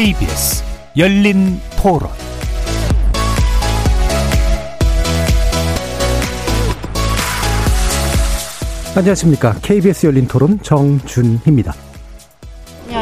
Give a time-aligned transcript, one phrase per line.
[0.00, 0.64] KBS
[0.96, 2.08] 열린 토론
[8.96, 9.52] 안녕하십니까.
[9.60, 11.74] KBS 열린 토론 정준희입니다.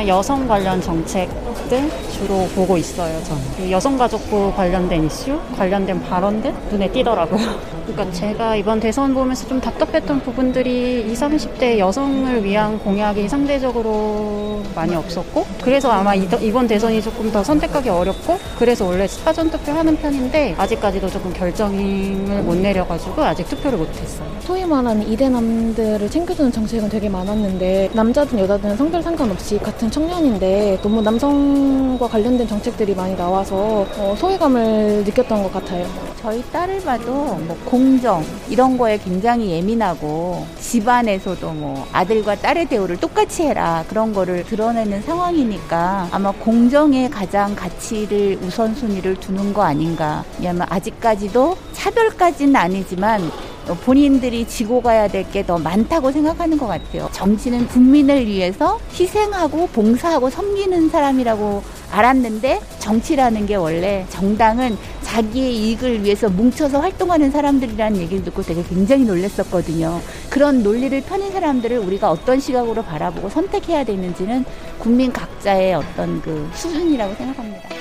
[0.08, 1.88] 여성 관련 정책들
[2.18, 3.42] 주로 보고 있어요, 저는.
[3.56, 7.38] 그 여성가족부 관련된 이슈, 관련된 발언들 눈에 띄더라고요.
[7.86, 14.94] 그러니까 제가 이번 대선 보면서 좀 답답했던 부분들이 20, 30대 여성을 위한 공약이 상대적으로 많이
[14.94, 20.54] 없었고, 그래서 아마 이번 대선이 조금 더 선택하기 어렵고, 그래서 원래 사전 투표 하는 편인데,
[20.58, 24.28] 아직까지도 조금 결정을 못 내려가지고, 아직 투표를 못했어요.
[24.40, 32.07] 소위 말하는 이대남들을 챙겨주는 정책은 되게 많았는데, 남자든 여자든 성별 상관없이 같은 청년인데, 너무 남성과
[32.08, 35.86] 관련된 정책들이 많이 나와서 어, 소외감을 느꼈던 것 같아요.
[36.20, 43.44] 저희 딸을 봐도 뭐 공정 이런 거에 굉장히 예민하고 집안에서도 뭐 아들과 딸의 대우를 똑같이
[43.44, 50.24] 해라 그런 거를 드러내는 상황이니까 아마 공정에 가장 가치를 우선순위를 두는 거 아닌가.
[50.38, 53.30] 왜냐하면 아직까지도 차별까지는 아니지만
[53.74, 57.08] 본인들이 지고 가야 될 게 더 많다고 생각하는 것 같아요.
[57.12, 66.28] 정치는 국민을 위해서 희생하고 봉사하고 섬기는 사람이라고 알았는데 정치라는 게 원래 정당은 자기의 이익을 위해서
[66.28, 70.00] 뭉쳐서 활동하는 사람들이라는 얘기를 듣고 되게 굉장히 놀랐었거든요.
[70.28, 74.44] 그런 논리를 펴는 사람들을 우리가 어떤 시각으로 바라보고 선택해야 되는지는
[74.78, 77.77] 국민 각자의 어떤 그 수준이라고 생각합니다.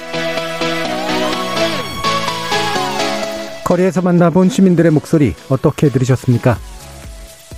[3.67, 6.57] 거리에서 만나본 시민들의 목소리 어떻게 들으셨습니까?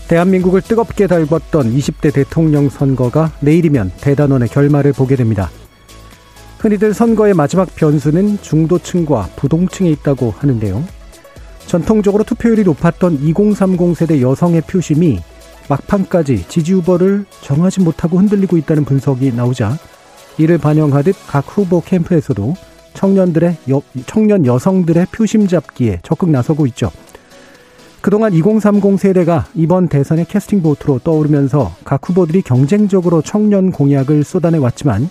[0.07, 5.51] 대한민국을 뜨겁게 달궜던 20대 대통령 선거가 내일이면 대단원의 결말을 보게 됩니다.
[6.57, 10.83] 흔히들 선거의 마지막 변수는 중도층과 부동층에 있다고 하는데요.
[11.67, 15.19] 전통적으로 투표율이 높았던 2030 세대 여성의 표심이
[15.69, 19.77] 막판까지 지지 후보를 정하지 못하고 흔들리고 있다는 분석이 나오자
[20.39, 22.55] 이를 반영하듯 각 후보 캠프에서도
[22.93, 26.91] 청년들의 여, 청년 여성들의 표심 잡기에 적극 나서고 있죠.
[28.01, 35.09] 그동안 2030 세대가 이번 대선의 캐스팅 보트로 떠오르면서 각 후보들이 경쟁적으로 청년 공약을 쏟아내 왔지만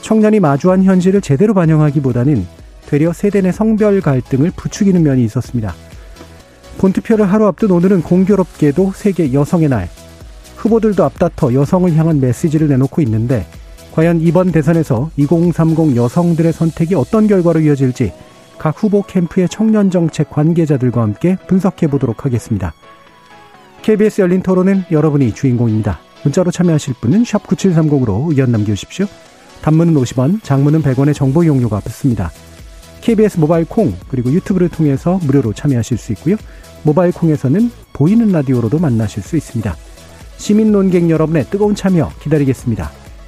[0.00, 2.46] 청년이 마주한 현실을 제대로 반영하기보다는
[2.86, 5.74] 되려 세대 내 성별 갈등을 부추기는 면이 있었습니다.
[6.78, 9.88] 본투표를 하루 앞둔 오늘은 공교롭게도 세계 여성의 날.
[10.56, 13.46] 후보들도 앞다퉈 여성을 향한 메시지를 내놓고 있는데
[13.98, 18.12] 과연 이번 대선에서 2030 여성들의 선택이 어떤 결과로 이어질지
[18.56, 22.74] 각 후보 캠프의 청년 정책 관계자들과 함께 분석해 보도록 하겠습니다.
[23.82, 25.98] KBS 열린 토론은 여러분이 주인공입니다.
[26.22, 29.06] 문자로 참여하실 분은 9730으로 의견 남겨주십시오.
[29.62, 32.30] 단문은 50원, 장문은 100원의 정보 이용료가 붙습니다.
[33.00, 36.36] KBS 모바일 콩 그리고 유튜브를 통해서 무료로 참여하실 수 있고요.
[36.84, 39.74] 모바일 콩에서는 보이는 라디오로도 만나실 수 있습니다.
[40.36, 42.92] 시민 논객 여러분의 뜨거운 참여 기다리겠습니다.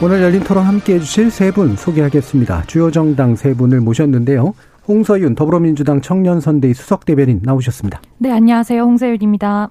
[0.00, 2.64] 오늘 열린 토론 함께 해 주실 세 분 소개하겠습니다.
[2.66, 4.54] 주요 정당 세 분을 모셨는데요.
[4.86, 8.00] 홍서윤 더불어민주당 청년선대위 수석대변인 나오셨습니다.
[8.18, 8.80] 네, 안녕하세요.
[8.82, 9.70] 홍서윤입니다.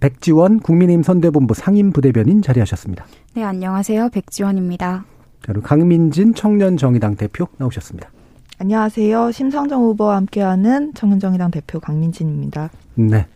[0.00, 3.06] 백지원 국민의힘 선대본부 상임부대변인 자리하셨습니다.
[3.34, 4.10] 네, 안녕하세요.
[4.10, 5.04] 백지원입니다.
[5.42, 8.10] 그리고 강민진 청년정의당 대표 나오셨습니다.
[8.58, 9.32] 안녕하세요.
[9.32, 12.70] 심상정 후보와 함께하는 청년정의당 대표 강민진입니다.
[12.96, 13.26] 네.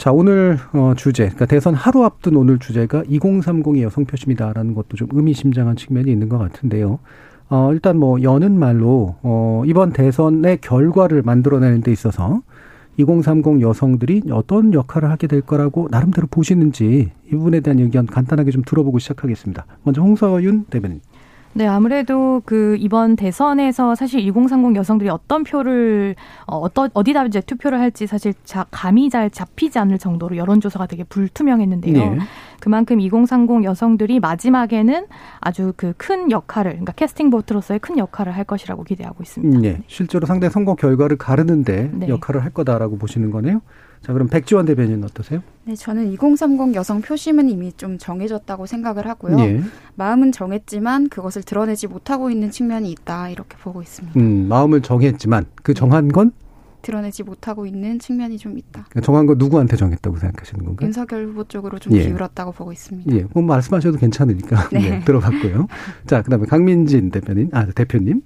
[0.00, 5.08] 자, 오늘 어, 주제, 그러니까 대선 하루 앞둔 오늘 주제가 2030의 여성 표심이다라는 것도 좀
[5.12, 7.00] 의미심장한 측면이 있는 것 같은데요.
[7.50, 12.40] 어, 일단 뭐 여는 말로 어, 이번 대선의 결과를 만들어내는 데 있어서
[12.96, 18.62] 2030 여성들이 어떤 역할을 하게 될 거라고 나름대로 보시는지 이 부분에 대한 의견 간단하게 좀
[18.64, 19.66] 들어보고 시작하겠습니다.
[19.82, 21.02] 먼저 홍서윤 대변인.
[21.52, 26.16] 네, 아무래도 그 이번 대선에서 사실 2030 여성들이 어떤 표를
[26.46, 31.04] 어, 어떤 어디다 이제 투표를 할지 사실 자, 감이 잘 잡히지 않을 정도로 여론조사가 되게
[31.04, 32.10] 불투명했는데요.
[32.14, 32.18] 네.
[32.60, 35.06] 그만큼 2030 여성들이 마지막에는
[35.40, 39.60] 아주 그 큰 역할을 그러니까 캐스팅 보트로서의 큰 역할을 할 것이라고 기대하고 있습니다.
[39.60, 42.08] 네, 실제로 상대 선거 결과를 가르는데 네.
[42.08, 43.60] 역할을 할 거다라고 보시는 거네요.
[44.02, 45.42] 자, 그럼 백지원 대변인 어떠세요?
[45.64, 49.38] 네, 저는 2030 여성 표심은 이미 좀 정해졌다고 생각을 하고요.
[49.40, 49.60] 예.
[49.96, 54.18] 마음은 정했지만 그것을 드러내지 못하고 있는 측면이 있다 이렇게 보고 있습니다.
[54.18, 56.32] 음, 마음을 정했지만 그 정한 건
[56.82, 58.86] 드러내지 못하고 있는 측면이 좀 있다.
[58.88, 60.86] 그러니까 정한 거 누구한테 정했다고 생각하시는 건가요?
[60.86, 62.06] 윤석열 후보 쪽으로 좀 예.
[62.06, 63.14] 기울었다고 보고 있습니다.
[63.14, 64.78] 예, 뭐 말씀하셔도 괜찮으니까 네.
[64.90, 65.68] 네, 들어봤고요.
[66.06, 68.22] 자, 그다음에 강민진 대표님, 아 대표님.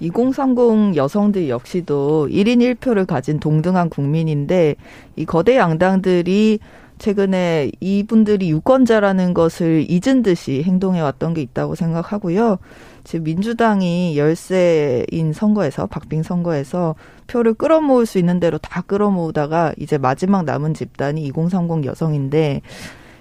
[0.00, 4.76] 2030 여성들 역시도 1인 1표를 가진 동등한 국민인데
[5.16, 6.58] 이 거대 양당들이
[6.98, 12.58] 최근에 이분들이 유권자라는 것을 잊은 듯이 행동해 왔던 게 있다고 생각하고요.
[13.04, 16.94] 지금 민주당이 열세인 선거에서 박빙 선거에서
[17.26, 22.62] 표를 끌어모을 수 있는 대로 다 끌어모으다가 이제 마지막 남은 집단이 2030 여성인데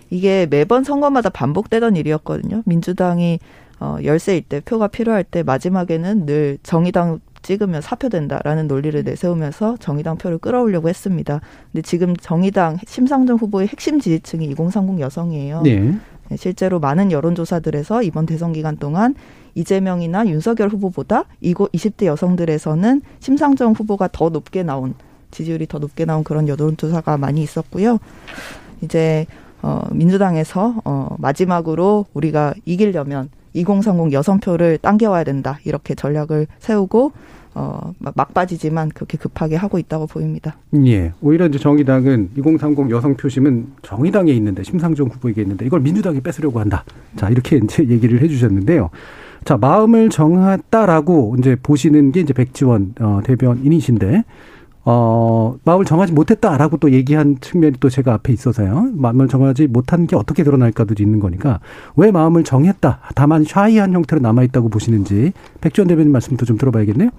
[0.09, 2.63] 이게 매번 선거마다 반복되던 일이었거든요.
[2.65, 3.39] 민주당이
[3.79, 10.37] 어 열세일 때 표가 필요할 때 마지막에는 늘 정의당 찍으면 사표된다라는 논리를 내세우면서 정의당 표를
[10.39, 11.41] 끌어오려고 했습니다.
[11.71, 15.61] 근데 지금 정의당 심상정 후보의 핵심 지지층이 2030 여성이에요.
[15.61, 15.93] 네.
[16.29, 16.37] 네.
[16.37, 19.13] 실제로 많은 여론조사들에서 이번 대선 기간 동안
[19.53, 24.95] 이재명이나 윤석열 후보보다 이곳 20대 여성들에서는 심상정 후보가 더 높게 나온
[25.29, 27.99] 지지율이 더 높게 나온 그런 여론조사가 많이 있었고요.
[28.81, 29.27] 이제
[29.61, 35.59] 어 민주당에서 어 마지막으로 우리가 이기려면 2030 여성표를 당겨와야 된다.
[35.63, 37.11] 이렇게 전략을 세우고
[37.57, 40.57] 어, 막바지지만 그렇게 급하게 하고 있다고 보입니다.
[40.85, 41.13] 예.
[41.21, 46.83] 오히려 이제 정의당은 2030 여성 표심은 정의당에 있는데 심상정 후보에게 있는데 이걸 민주당이 뺏으려고 한다.
[47.15, 48.89] 자, 이렇게 이제 얘기를 해 주셨는데요.
[49.45, 54.25] 자, 마음을 정했다라고 이제 보시는 게 이제 백지원 어, 대변인이신데
[54.85, 58.91] 어, 마음을 정하지 못했다라고 또 얘기한 측면이 또 제가 앞에 있어서요.
[58.93, 61.59] 마음을 정하지 못한 게 어떻게 드러날까도 있는 거니까
[61.95, 62.99] 왜 마음을 정했다.
[63.15, 67.09] 다만 샤이한 형태로 남아있다고 보시는지 백지원 대변인 말씀도 좀 들어봐야겠네요.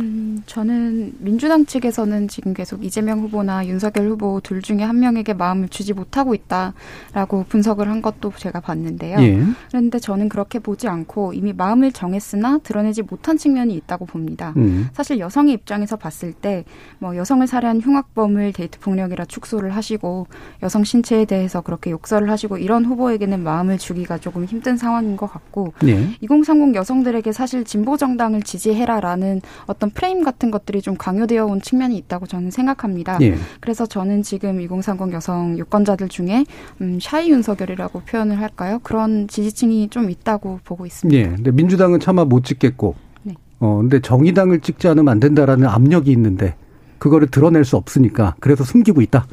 [0.00, 5.68] 음, 저는 민주당 측에서는 지금 계속 이재명 후보나 윤석열 후보 둘 중에 한 명에게 마음을
[5.68, 9.18] 주지 못하고 있다라고 분석을 한 것도 제가 봤는데요.
[9.20, 9.42] 예.
[9.68, 14.52] 그런데 저는 그렇게 보지 않고 이미 마음을 정했으나 드러내지 못한 측면이 있다고 봅니다.
[14.56, 14.88] 음.
[14.92, 16.64] 사실 여성의 입장에서 봤을 때
[16.98, 20.26] 뭐 여성을 살해한 흉악범을 데이트 폭력이라 축소를 하시고
[20.62, 25.74] 여성 신체에 대해서 그렇게 욕설을 하시고 이런 후보에게는 마음을 주기가 조금 힘든 상황인 것 같고
[25.86, 26.10] 예.
[26.20, 31.96] 2030 여성들에게 사실 진보 정당을 지지해라라는 어떤 어떤 프레임 같은 것들이 좀 강요되어 온 측면이
[31.98, 33.18] 있다고 저는 생각합니다.
[33.22, 33.34] 예.
[33.60, 36.44] 그래서 저는 지금 2030 여성 유권자들 중에
[36.80, 38.78] 음, 샤이 윤석열이라고 표현을 할까요?
[38.84, 41.18] 그런 지지층이 좀 있다고 보고 있습니다.
[41.18, 41.34] 예.
[41.34, 42.94] 근데 민주당은 차마 못 찍겠고,
[43.24, 43.34] 네.
[43.58, 46.54] 어, 근데 정의당을 찍지 않으면 안 된다라는 압력이 있는데
[46.98, 49.26] 그거를 드러낼 수 없으니까 그래서 숨기고 있다.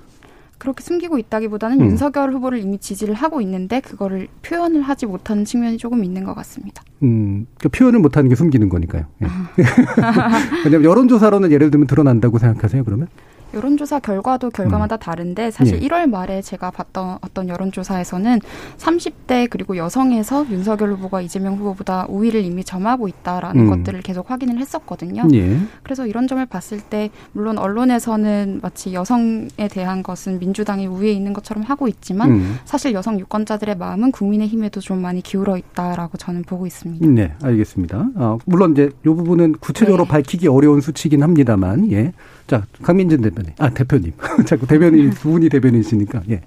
[0.59, 1.85] 그렇게 숨기고 있다기보다는 음.
[1.87, 6.83] 윤석열 후보를 이미 지지를 하고 있는데 그거를 표현을 하지 못하는 측면이 조금 있는 것 같습니다.
[7.01, 9.05] 음, 그러니까 표현을 못하는 게 숨기는 거니까요.
[9.23, 9.25] 예.
[9.25, 9.49] 아.
[10.65, 12.83] 왜냐하면 여론조사로는 예를 들면 드러난다고 생각하세요.
[12.83, 13.07] 그러면?
[13.53, 14.99] 여론조사 결과도 결과마다 음.
[14.99, 15.87] 다른데 사실 예.
[15.87, 18.39] 1월 말에 제가 봤던 어떤 여론조사에서는
[18.77, 23.69] 30대 그리고 여성에서 윤석열 후보가 이재명 후보보다 우위를 이미 점하고 있다라는 음.
[23.69, 25.27] 것들을 계속 확인을 했었거든요.
[25.33, 25.57] 예.
[25.83, 31.63] 그래서 이런 점을 봤을 때 물론 언론에서는 마치 여성에 대한 것은 민주당이 우위에 있는 것처럼
[31.63, 32.59] 하고 있지만 음.
[32.65, 37.05] 사실 여성 유권자들의 마음은 국민의힘에도 좀 많이 기울어 있다라고 저는 보고 있습니다.
[37.07, 38.09] 네, 알겠습니다.
[38.15, 40.09] 어, 물론 이제 이 부분은 구체적으로 네.
[40.09, 42.13] 밝히기 어려운 수치긴 합니다만, 예.
[42.49, 43.51] 자, 강민진 대표님.
[43.59, 44.11] 아, 대표님.
[44.47, 46.41] 자꾸 대변인, 두 분이 대변인이시니까, 예.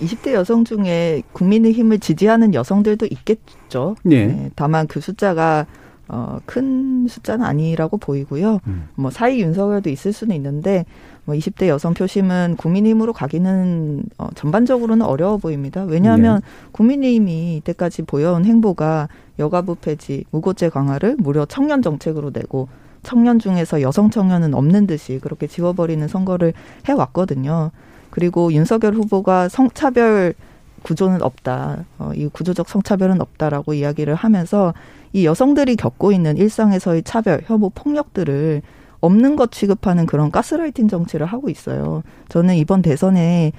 [0.00, 3.94] 20대 여성 중에 국민의힘을 지지하는 여성들도 있겠죠.
[4.10, 4.26] 예.
[4.26, 5.66] 네, 다만 그 숫자가
[6.08, 8.58] 어, 큰 숫자는 아니라고 보이고요.
[8.66, 8.88] 음.
[8.96, 10.84] 뭐 사이 윤석열도 있을 수는 있는데
[11.24, 15.84] 뭐 20대 여성 표심은 국민의힘으로 가기는 어, 전반적으로는 어려워 보입니다.
[15.84, 16.68] 왜냐하면 예.
[16.72, 22.68] 국민의힘이 이때까지 보여온 행보가 여가부 폐지, 무고죄 강화를 무려 청년 정책으로 내고
[23.06, 26.52] 청년 중에서 여성 청년은 없는 듯이 그렇게 지워버리는 선거를
[26.88, 27.70] 해왔거든요.
[28.10, 30.34] 그리고 윤석열 후보가 성차별
[30.82, 31.84] 구조는 없다.
[32.00, 34.74] 어, 이 구조적 성차별은 없다라고 이야기를 하면서
[35.12, 38.62] 이 여성들이 겪고 있는 일상에서의 차별, 혐오, 폭력들을
[39.00, 42.02] 없는 것 취급하는 그런 가스라이팅 정치를 하고 있어요.
[42.28, 43.52] 저는 이번 대선에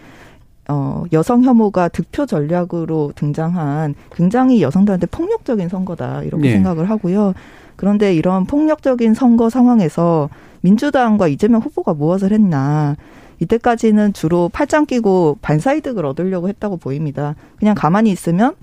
[0.67, 6.53] 어, 여성 혐오가 득표 전략으로 등장한 굉장히 여성들한테 폭력적인 선거다 이렇게 네.
[6.53, 7.33] 생각을 하고요.
[7.77, 10.29] 그런데 이런 폭력적인 선거 상황에서
[10.61, 12.97] 민주당과 이재명 후보가 무엇을 했나.
[13.39, 17.35] 이때까지는 주로 팔짱 끼고 반사이득을 얻으려고 했다고 보입니다.
[17.57, 18.55] 그냥 가만히 있으면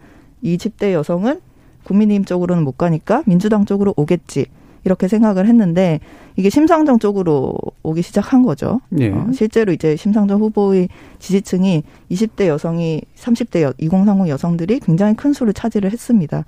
[0.42, 1.40] 이 20대 여성은
[1.84, 4.46] 국민의힘 쪽으로는 못 가니까 민주당 쪽으로 오겠지.
[4.84, 6.00] 이렇게 생각을 했는데
[6.36, 8.80] 이게 심상정 쪽으로 오기 시작한 거죠.
[8.90, 9.10] 네.
[9.10, 10.88] 어, 실제로 이제 심상정 후보의
[11.20, 16.44] 지지층이 20대 여성이 30대 2030 여성들이 굉장히 큰 수를 차지를 했습니다.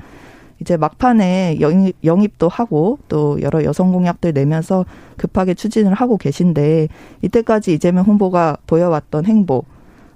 [0.60, 4.84] 이제 막판에 영입, 영입도 하고 또 여러 여성 공약들 내면서
[5.16, 6.88] 급하게 추진을 하고 계신데
[7.22, 9.64] 이때까지 이재명 후보가 보여왔던 행보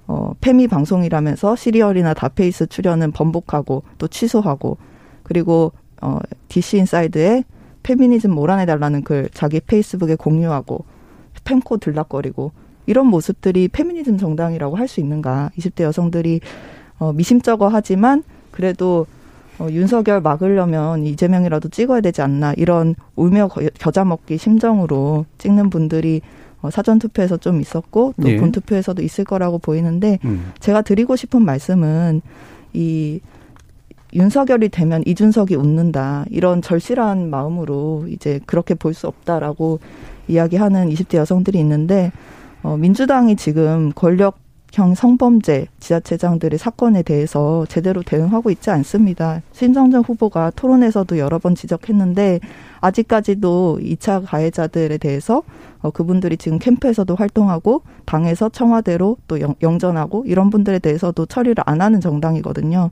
[0.07, 4.77] 어, 페미 방송이라면서 시리얼이나 닷페이스 출연은 번복하고 또 취소하고
[5.23, 5.71] 그리고
[6.01, 6.19] 어,
[6.49, 7.43] DC 인사이드에
[7.83, 10.85] 페미니즘 몰아내달라는 글 자기 페이스북에 공유하고
[11.43, 12.51] 펨코 들락거리고
[12.87, 15.51] 이런 모습들이 페미니즘 정당이라고 할 수 있는가?
[15.57, 16.41] 20대 여성들이
[16.99, 19.05] 어, 미심쩍어 하지만 그래도
[19.61, 26.21] 어, 윤석열 막으려면 이재명이라도 찍어야 되지 않나 이런 울며 겨자 먹기 심정으로 찍는 분들이
[26.63, 28.37] 어, 사전 투표에서 좀 있었고 또 네.
[28.37, 30.51] 본투표에서도 있을 거라고 보이는데 음.
[30.59, 32.21] 제가 드리고 싶은 말씀은
[32.73, 33.19] 이
[34.13, 39.79] 윤석열이 되면 이준석이 웃는다 이런 절실한 마음으로 이제 그렇게 볼 수 없다라고
[40.27, 42.11] 이야기하는 20대 여성들이 있는데
[42.63, 44.39] 어, 민주당이 지금 권력
[44.71, 49.41] 형 성범죄 지자체장들의 사건에 대해서 제대로 대응하고 있지 않습니다.
[49.51, 52.39] 신정정 후보가 토론에서도 여러 번 지적했는데
[52.79, 55.43] 아직까지도 2차 가해자들에 대해서
[55.81, 61.81] 어, 그분들이 지금 캠프에서도 활동하고 당에서 청와대로 또 영, 영전하고 이런 분들에 대해서도 처리를 안
[61.81, 62.91] 하는 정당이거든요.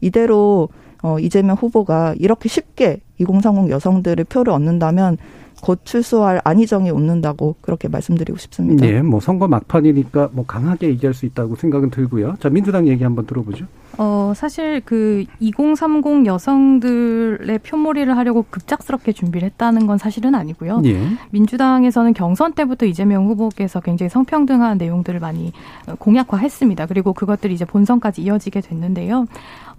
[0.00, 0.70] 이대로
[1.02, 5.18] 어, 이재명 후보가 이렇게 쉽게 2030 여성들의 표를 얻는다면
[5.62, 8.86] 곧 출소할 안희정이 웃는다고 그렇게 말씀드리고 싶습니다.
[8.86, 12.36] 네, 뭐 선거 막판이니까 뭐 강하게 얘기할 수 있다고 생각은 들고요.
[12.40, 13.66] 자, 민주당 얘기 한번 들어보죠.
[13.96, 20.82] 어, 사실 그 2030 여성들의 표몰이를 하려고 급작스럽게 준비를 했다는 건 사실은 아니고요.
[20.84, 21.00] 예.
[21.30, 25.52] 민주당에서는 경선 때부터 이재명 후보께서 굉장히 성평등한 내용들을 많이
[25.98, 26.86] 공약화했습니다.
[26.86, 29.26] 그리고 그것들이 이제 본선까지 이어지게 됐는데요.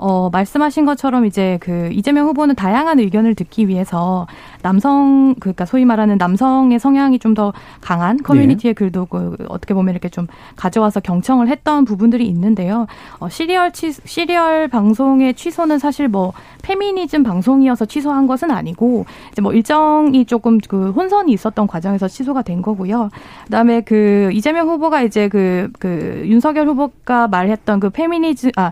[0.01, 4.27] 어, 말씀하신 것처럼 이제 그 이재명 후보는 다양한 의견을 듣기 위해서
[4.61, 8.73] 남성 그러니까 소위 말하는 남성의 성향이 좀 더 강한 커뮤니티의 예.
[8.73, 10.25] 글도 그 어떻게 보면 이렇게 좀
[10.55, 12.87] 가져와서 경청을 했던 부분들이 있는데요.
[13.19, 19.53] 어, 시리얼 치, 시리얼 방송의 취소는 사실 뭐 페미니즘 방송이어서 취소한 것은 아니고 이제 뭐
[19.53, 23.09] 일정이 조금 그 혼선이 있었던 과정에서 취소가 된 거고요.
[23.45, 28.71] 그다음에 그 이재명 후보가 이제 그, 그 윤석열 후보가 말했던 그 페미니즘 아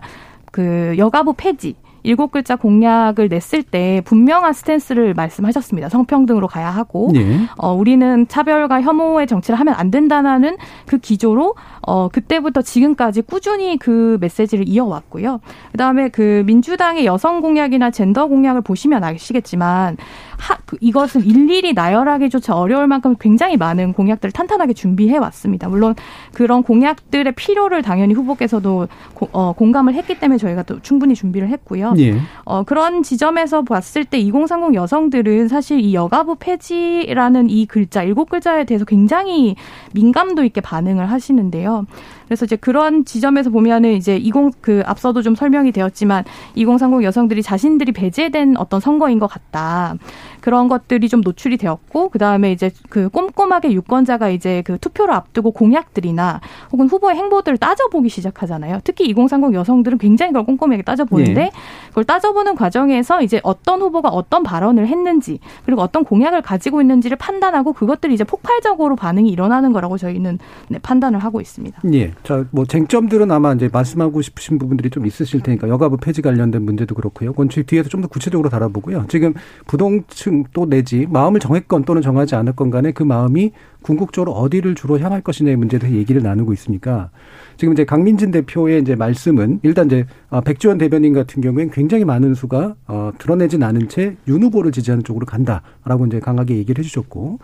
[0.52, 1.74] 그 여가부 폐지
[2.08, 5.90] 일곱 글자 공약을 냈을 때 분명한 스탠스를 말씀하셨습니다.
[5.90, 7.42] 성평등으로 가야 하고 네.
[7.58, 14.16] 어, 우리는 차별과 혐오의 정치를 하면 안 된다는 그 기조로 어, 그때부터 지금까지 꾸준히 그
[14.22, 15.40] 메시지를 이어왔고요.
[15.72, 19.98] 그다음에 그 민주당의 여성 공약이나 젠더 공약을 보시면 아시겠지만
[20.38, 25.68] 하, 그 이것은 일일이 나열하기조차 어려울 만큼 굉장히 많은 공약들을 탄탄하게 준비해 왔습니다.
[25.68, 25.94] 물론
[26.32, 31.94] 그런 공약들의 필요를 당연히 후보께서도 고, 어, 공감을 했기 때문에 저희가 또 충분히 준비를 했고요.
[31.98, 32.18] 예.
[32.44, 38.64] 어, 그런 지점에서 봤을 때 2030 여성들은 사실 이 여가부 폐지라는 이 글자 일곱 글자에
[38.64, 39.56] 대해서 굉장히
[39.92, 41.86] 민감도 있게 반응을 하시는데요.
[42.28, 47.92] 그래서 이제 그런 지점에서 보면은 이제 20 그 앞서도 좀 설명이 되었지만 2030 여성들이 자신들이
[47.92, 49.94] 배제된 어떤 선거인 것 같다.
[50.40, 56.40] 그런 것들이 좀 노출이 되었고 그다음에 이제 그 꼼꼼하게 유권자가 이제 그 투표를 앞두고 공약들이나
[56.72, 58.80] 혹은 후보의 행보들을 따져보기 시작하잖아요.
[58.84, 61.50] 특히 2030 여성들은 굉장히 그걸 꼼꼼하게 따져보는데 네.
[61.88, 67.72] 그걸 따져보는 과정에서 이제 어떤 후보가 어떤 발언을 했는지 그리고 어떤 공약을 가지고 있는지를 판단하고
[67.72, 71.82] 그것들이 이제 폭발적으로 반응이 일어나는 거라고 저희는 네, 판단을 하고 있습니다.
[71.92, 72.12] 예.
[72.22, 76.94] 자, 뭐 쟁점들은 아마 이제 말씀하고 싶으신 부분들이 좀 있으실 테니까 여가부 폐지 관련된 문제도
[76.94, 77.32] 그렇고요.
[77.32, 79.06] 그건 뒤에서 좀 더 구체적으로 다뤄보고요.
[79.08, 79.34] 지금
[79.66, 85.20] 부동층 또 내지 마음을 정했건 또는 정하지 않았건 간에 그 마음이 궁극적으로 어디를 주로 향할
[85.20, 87.10] 것이냐의 문제에 대해서 얘기를 나누고 있으니까
[87.56, 92.34] 지금 이제 강민진 대표의 이제 말씀은 일단 이제 아, 백지원 대변인 같은 경우에는 굉장히 많은
[92.34, 97.38] 수가 어 드러내진 않은 채 윤 후보를 지지하는 쪽으로 간다라고 이제 강하게 얘기를 해주셨고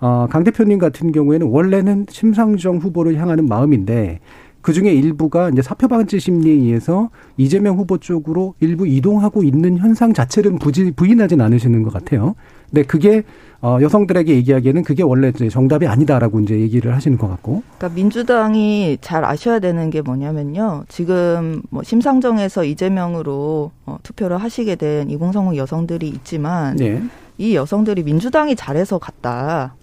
[0.00, 4.20] 어, 강 대표님 같은 경우에는 원래는 심상정 후보를 향하는 마음인데
[4.64, 10.14] 그 중에 일부가 이제 사표 방지 심리에 의해서 이재명 후보 쪽으로 일부 이동하고 있는 현상
[10.14, 12.34] 자체를 부지, 부인하진 않으시는 것 같아요.
[12.70, 13.24] 근데 그게
[13.60, 17.62] 어, 여성들에게 얘기하기에는 그게 원래 이제 정답이 아니다라고 이제 얘기를 하시는 것 같고.
[17.76, 20.84] 그러니까 민주당이 잘 아셔야 되는 게 뭐냐면요.
[20.88, 27.02] 지금 뭐 심상정에서 이재명으로 어, 투표를 하시게 된 2030 여성들이 있지만 네.
[27.36, 29.74] 이 여성들이 민주당이 잘해서 갔다.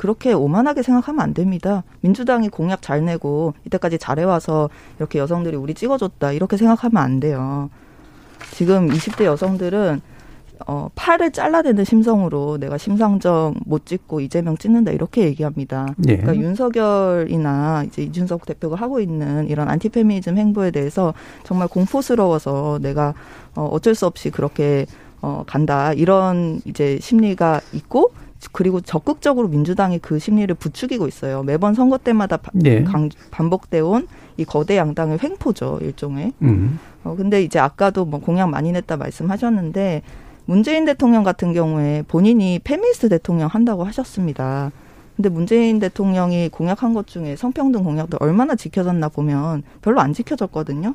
[0.00, 1.84] 그렇게 오만하게 생각하면 안 됩니다.
[2.00, 7.68] 민주당이 공약 잘 내고 이때까지 잘해와서 이렇게 여성들이 우리 찍어줬다 이렇게 생각하면 안 돼요.
[8.52, 10.00] 지금 20대 여성들은
[10.66, 15.88] 어, 팔을 잘라대는 심성으로 내가 심상정 못 찍고 이재명 찍는다 이렇게 얘기합니다.
[15.98, 16.16] 네.
[16.16, 21.12] 그러니까 윤석열이나 이제 이준석 대표가 하고 있는 이런 안티페미니즘 행보에 대해서
[21.44, 23.12] 정말 공포스러워서 내가
[23.54, 24.86] 어, 어쩔 수 없이 그렇게
[25.20, 28.12] 어, 간다 이런 이제 심리가 있고
[28.52, 31.42] 그리고 적극적으로 민주당이 그 심리를 부추기고 있어요.
[31.42, 32.84] 매번 선거 때마다 네.
[33.30, 34.06] 반복돼 온
[34.40, 36.32] 이 거대 양당의 횡포죠, 일종의.
[36.40, 36.78] 음.
[37.04, 40.00] 어, 근데 이제 아까도 뭐 공약 많이 냈다 말씀하셨는데
[40.46, 44.72] 문재인 대통령 같은 경우에 본인이 페미니스트 대통령 한다고 하셨습니다.
[45.14, 50.94] 근데 문재인 대통령이 공약한 것 중에 성평등 공약도 얼마나 지켜졌나 보면 별로 안 지켜졌거든요.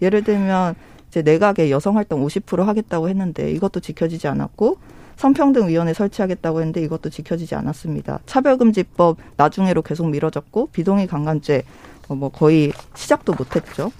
[0.00, 0.74] 예를 들면
[1.10, 4.78] 이제 내각의 여성 활동 50% 하겠다고 했는데 이것도 지켜지지 않았고
[5.16, 8.20] 성평등위원회 설치하겠다고 했는데 이것도 지켜지지 않았습니다.
[8.26, 11.64] 차별금지법 나중에로 계속 미뤄졌고 비동의 강간죄
[12.08, 13.90] 어, 뭐 거의 시작도 못했죠.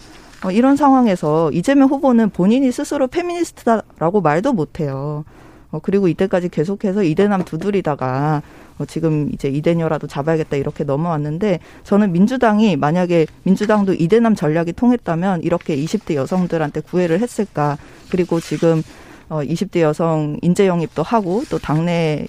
[0.45, 5.25] 어, 이런 상황에서 이재명 후보는 본인이 스스로 페미니스트다라고 말도 못해요.
[5.71, 8.43] 어, 그리고 이때까지 계속해서 이대남 두드리다가
[8.79, 15.77] 어, 지금 이제 이대녀라도 잡아야겠다 이렇게 넘어왔는데 저는 민주당이 만약에 민주당도 이대남 전략이 통했다면 이렇게
[15.77, 17.79] 20대 여성들한테 구애를 했을까
[18.11, 18.83] 그리고 지금
[19.29, 22.27] 어 20대 여성 인재 영입도 하고 또 당내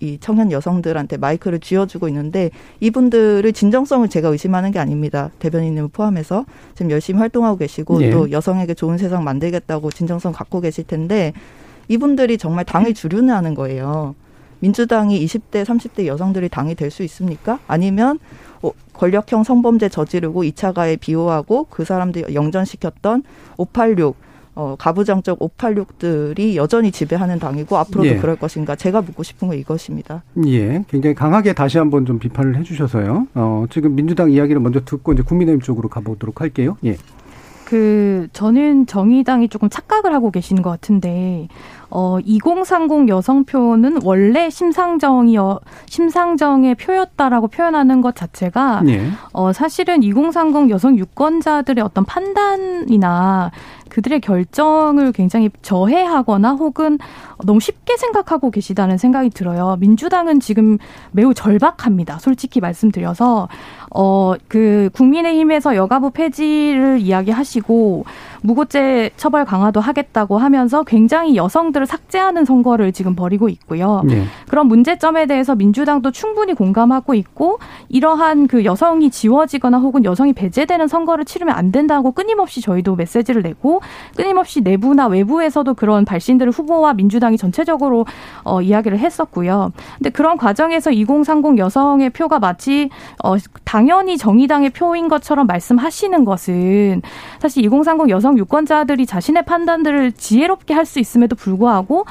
[0.00, 5.30] 이 청년 여성들한테 마이크를 쥐어주고 있는데 이분들의 진정성을 제가 의심하는 게 아닙니다.
[5.38, 8.10] 대변인을 포함해서 지금 열심히 활동하고 계시고 네.
[8.10, 11.32] 또 여성에게 좋은 세상 만들겠다고 진정성 갖고 계실 텐데
[11.88, 14.14] 이분들이 정말 당의 주류는 하는 거예요.
[14.60, 17.58] 민주당이 20대, 30대 여성들이 당이 될 수 있습니까?
[17.66, 18.18] 아니면
[18.62, 23.22] 어, 권력형 성범죄 저지르고 2차 가해 비호하고 그 사람들 영전시켰던
[23.56, 24.16] 586
[24.54, 28.16] 어, 가부장적 586들이 여전히 지배하는 당이고 앞으로도 예.
[28.16, 30.22] 그럴 것인가 제가 묻고 싶은 건 이것입니다.
[30.46, 33.28] 예, 굉장히 강하게 다시 한번 좀 비판을 해주셔서요.
[33.34, 36.76] 어, 지금 민주당 이야기를 먼저 듣고 이제 국민의힘 쪽으로 가보도록 할게요.
[36.84, 36.96] 예.
[37.70, 41.46] 그 저는 정의당이 조금 착각을 하고 계시는 것 같은데
[41.88, 49.08] 어 2030 여성표는 원래 심상정이어 심상정의 표였다라고 표현하는 것 자체가 네.
[49.32, 53.52] 어 사실은 2030 여성 유권자들의 어떤 판단이나
[53.90, 56.98] 그들의 결정을 굉장히 저해하거나 혹은
[57.44, 59.76] 너무 쉽게 생각하고 계시다는 생각이 들어요.
[59.80, 60.78] 민주당은 지금
[61.12, 62.18] 매우 절박합니다.
[62.18, 63.48] 솔직히 말씀드려서
[63.94, 68.04] 어 그 국민의힘에서 여가부 폐지를 이야기하시고
[68.42, 74.02] 무고죄 처벌 강화도 하겠다고 하면서 굉장히 여성들을 삭제하는 선거를 지금 벌이고 있고요.
[74.04, 74.24] 네.
[74.48, 81.24] 그런 문제점에 대해서 민주당도 충분히 공감하고 있고 이러한 그 여성이 지워지거나 혹은 여성이 배제되는 선거를
[81.24, 83.80] 치르면 안 된다고 끊임없이 저희도 메시지를 내고
[84.16, 88.06] 끊임없이 내부나 외부에서도 그런 발신들을 후보와 민주당이 전체적으로
[88.44, 89.72] 어, 이야기를 했었고요.
[89.98, 92.90] 근데 그런 과정에서 2030 여성의 표가 마치
[93.22, 97.02] 어, 당연히 정의당의 표인 것처럼 말씀하시는 것은
[97.38, 102.04] 사실 2030 여성 유권자들이 자신의 판단들을 지혜롭게 할 수 있음에도 불구하고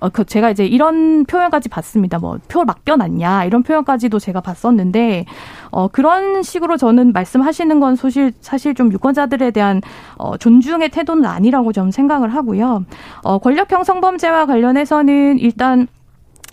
[0.00, 2.18] 어, 그 제가 이제 이런 표현까지 봤습니다.
[2.18, 5.24] 뭐, 표 맡겨놨냐, 이런 표현까지도 제가 봤었는데,
[5.70, 9.80] 어, 그런 식으로 저는 말씀하시는 건 사실, 사실 좀 유권자들에 대한,
[10.18, 12.84] 어, 존중의 태도는 아니라고 좀 생각을 하고요.
[13.22, 15.88] 어, 권력형 성범죄와 관련해서는 일단,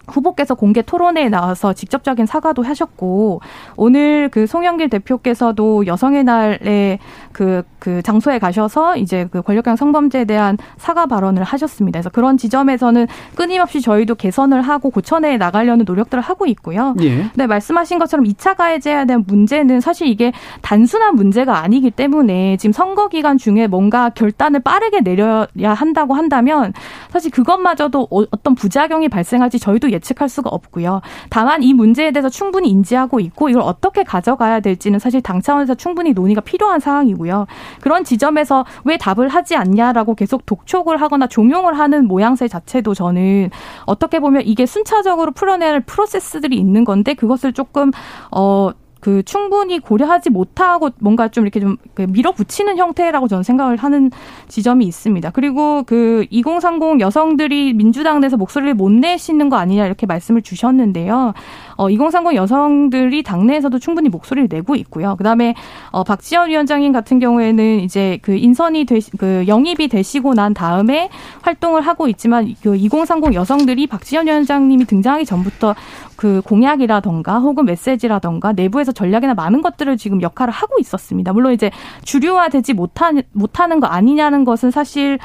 [0.07, 3.41] 후보께서 공개 토론회에 나와서 직접적인 사과도 하셨고
[3.75, 6.99] 오늘 그 송영길 대표께서도 여성의 날에
[7.31, 11.99] 그, 그 장소에 가셔서 이제 그 권력형 성범죄에 대한 사과 발언을 하셨습니다.
[11.99, 16.95] 그래서 그런 지점에서는 끊임없이 저희도 개선을 하고 고쳐내 나가려는 노력들을 하고 있고요.
[17.01, 17.29] 예.
[17.33, 23.07] 네, 말씀하신 것처럼 2차 가해제에 대한 문제는 사실 이게 단순한 문제가 아니기 때문에 지금 선거
[23.07, 26.73] 기간 중에 뭔가 결단을 빠르게 내려야 한다고 한다면
[27.09, 31.01] 사실 그것마저도 어, 어떤 부작용이 발생할지 저희도 예측할 수가 없고요.
[31.29, 36.13] 다만 이 문제에 대해서 충분히 인지하고 있고 이걸 어떻게 가져가야 될지는 사실 당 차원에서 충분히
[36.13, 37.47] 논의가 필요한 상황이고요.
[37.81, 43.49] 그런 지점에서 왜 답을 하지 않냐라고 계속 독촉을 하거나 종용을 하는 모양새 자체도 저는
[43.85, 47.91] 어떻게 보면 이게 순차적으로 할 프로세스들이 있는 건데 그것을 조금
[48.31, 48.71] 어
[49.03, 54.09] 그 충분히 고려하지 못하고 뭔가 좀 이렇게 좀그 밀어붙이는 형태라고 저는 생각을 하는
[54.47, 55.31] 지점이 있습니다.
[55.31, 61.33] 그리고 그 2030 여성들이 민주당 내에서 목소리를 못 내시는 거 아니냐 이렇게 말씀을 주셨는데요.
[61.75, 65.17] 어, 2030 여성들이 당내에서도 충분히 목소리를 내고 있고요.
[65.17, 65.53] 그다음에
[65.91, 71.09] 어, 박지원 위원장님 같은 경우에는 이제 그 인선이 되시, 그 영입이 되시고 난 다음에
[71.41, 75.75] 활동을 하고 있지만 그 2030 여성들이 박지원 위원장님이 등장하기 전부터
[76.23, 81.33] 그 공약이라던가 혹은 메시지라던가 내부에서 전략이나 많은 것들을 지금 역할을 하고 있었습니다.
[81.33, 81.69] 물론 이제
[82.05, 85.19] 주류화되지 못한 못하는 거 아니냐는 것은 사실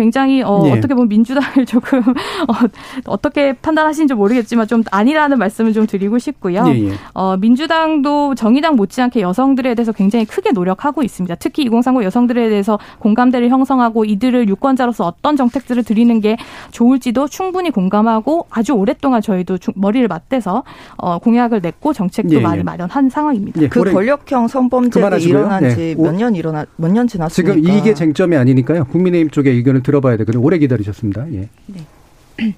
[0.00, 0.72] 굉장히 어, 예.
[0.72, 2.02] 어떻게 보면 민주당을 조금
[3.04, 6.64] 어, 떻게 판단하시는지 모르겠지만 좀 아니라는 말씀을 좀 드리고 싶고요.
[6.68, 6.92] 예, 예.
[7.12, 11.34] 어, 민주당도 정의당 못지않게 여성들에 대해서 굉장히 크게 노력하고 있습니다.
[11.34, 16.36] 특히 2030 여성들에 대해서 공감대를 형성하고 이들을 유권자로서 어떤 정책들을 드리는 게
[16.70, 20.62] 좋을지도 충분히 공감하고 아주 오랫동안 저희도 머리를 맞대서
[20.96, 22.42] 어, 공약을 냈고 정책도 예, 예.
[22.42, 23.60] 많이 마련한 상황입니다.
[23.60, 27.54] 예, 그 권력형 성범죄가 일어난 지 몇년 일어나 몇 년 지났습니까?
[27.54, 28.84] 지금 이게 쟁점이 아니니까요.
[28.86, 30.42] 국민의힘 쪽의 의견을 들어봐야 되거든요.
[30.44, 31.32] 오래 기다리셨습니다.
[31.32, 31.48] 예.
[31.66, 31.86] 네.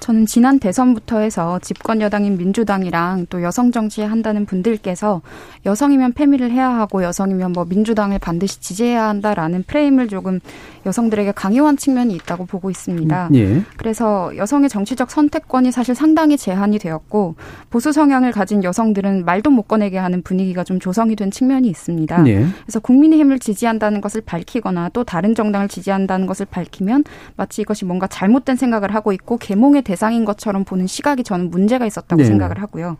[0.00, 5.20] 저는 지난 대선부터 해서 집권 여당인 민주당이랑 또 여성 정치에 한다는 분들께서
[5.66, 10.40] 여성이면 패밀을 해야 하고 여성이면 뭐 민주당을 반드시 지지해야 한다라는 프레임을 조금
[10.88, 13.28] 여성들에게 강요한 측면이 있다고 보고 있습니다.
[13.28, 13.62] 음, 예.
[13.76, 17.36] 그래서 여성의 정치적 선택권이 사실 상당히 제한이 되었고
[17.70, 22.26] 보수 성향을 가진 여성들은 말도 못 꺼내게 하는 분위기가 좀 조성이 된 측면이 있습니다.
[22.28, 22.46] 예.
[22.62, 27.04] 그래서 국민의힘을 지지한다는 것을 밝히거나 또 다른 정당을 지지한다는 것을 밝히면
[27.36, 31.84] 마치 이것이 뭔가 잘못된 생각을 하고 있고 계몽의 대 대상인 것처럼 보는 시각이 저는 문제가
[31.84, 32.28] 있었다고 네.
[32.28, 32.98] 생각을 하고요.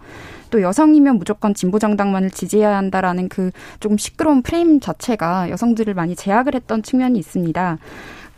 [0.50, 6.54] 또 여성이면 무조건 진보 정당만을 지지해야 한다라는 그 조금 시끄러운 프레임 자체가 여성들을 많이 제약을
[6.54, 7.78] 했던 측면이 있습니다.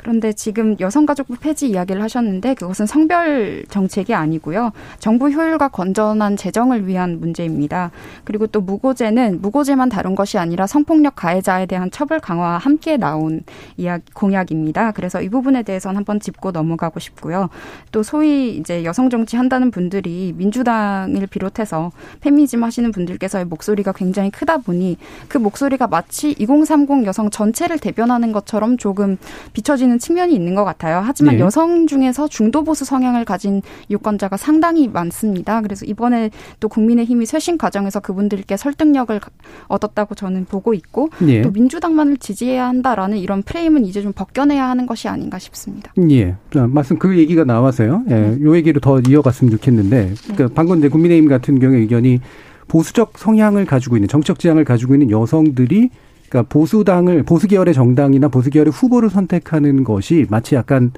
[0.01, 4.73] 그런데 지금 여성가족부 폐지 이야기를 하셨는데 그것은 성별 정책이 아니고요.
[4.99, 7.91] 정부 효율과 건전한 재정을 위한 문제입니다.
[8.25, 13.43] 그리고 또 무고죄는 무고죄만 다룬 것이 아니라 성폭력 가해자에 대한 처벌 강화와 함께 나온
[13.77, 14.93] 이야기 공약입니다.
[14.93, 17.51] 그래서 이 부분에 대해서는 한번 짚고 넘어가고 싶고요.
[17.93, 24.59] 또 소위 이제 여성 정치 한다는 분들이 민주당을 비롯해서 페미니즘 하시는 분들께서의 목소리가 굉장히 크다
[24.59, 24.97] 보니
[25.29, 29.19] 그 목소리가 마치 2030 여성 전체를 대변하는 것처럼 조금
[29.53, 31.03] 비춰지는 보이는 측면이 있는 것 같아요.
[31.05, 31.41] 하지만 네.
[31.41, 35.61] 여성 중에서 중도 보수 성향을 가진 유권자가 상당히 많습니다.
[35.61, 39.21] 그래서 이번에 또 국민의힘이 쇄신 과정에서 그분들께 설득력을
[39.67, 41.43] 얻었다고 저는 보고 있고 네.
[41.43, 45.93] 또 민주당만을 지지해야 한다라는 이런 프레임은 이제 좀 벗겨내야 하는 것이 아닌가 싶습니다.
[46.11, 46.37] 예,
[46.69, 48.05] 말씀 그 얘기가 나와서요.
[48.09, 48.39] 예, 네.
[48.43, 52.21] 요 얘기를 더 이어갔으면 좋겠는데 그 방금 이제 국민의힘 같은 경우에 의견이
[52.69, 55.91] 보수적 성향을 가지고 있는 정책 지향을 가지고 있는 여성들이
[56.31, 60.93] 그러니까 보수당을 보수 계열의 정당이나 보수 계열의 후보를 선택하는 것이 마치 약간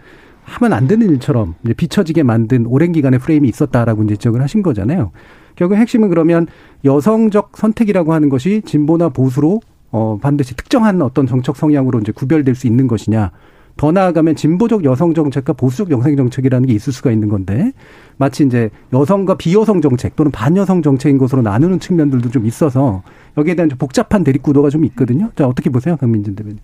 [0.45, 5.11] 하면 안 되는 일처럼 이제 비춰지게 만든 오랜 기간의 프레임이 있었다라고 이제 지적을 하신 거잖아요.
[5.57, 6.47] 결국 핵심은 그러면
[6.85, 12.66] 여성적 선택이라고 하는 것이 진보나 보수로 어 반드시 특정한 어떤 정책 성향으로 이제 구별될 수
[12.66, 13.31] 있는 것이냐.
[13.77, 17.73] 더 나아가면 진보적 여성 정책과 보수적 여성 정책이라는 게 있을 수가 있는 건데
[18.22, 23.02] 마치 이제 여성과 비여성 정책 또는 반여성 정책인 것으로 나누는 측면들도 좀 있어서
[23.37, 25.32] 여기에 대한 좀 복잡한 대립 구도가 좀 있거든요.
[25.35, 26.61] 자 어떻게 보세요, 강민진 대변인?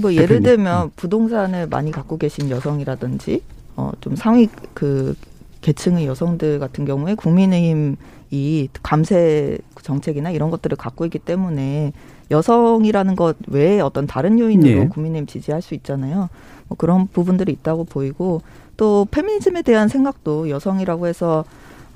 [0.00, 3.42] 뭐 예를 들면 부동산을 많이 갖고 계신 여성이라든지
[3.76, 5.14] 어 좀 상위 그
[5.60, 11.92] 계층의 여성들 같은 경우에 국민의힘이 감세 정책이나 이런 것들을 갖고 있기 때문에
[12.30, 14.88] 여성이라는 것 외에 어떤 다른 요인으로 네.
[14.88, 16.30] 국민의힘 지지할 수 있잖아요.
[16.68, 18.40] 뭐 그런 부분들이 있다고 보이고
[18.76, 21.44] 또 페미니즘에 대한 생각도 여성이라고 해서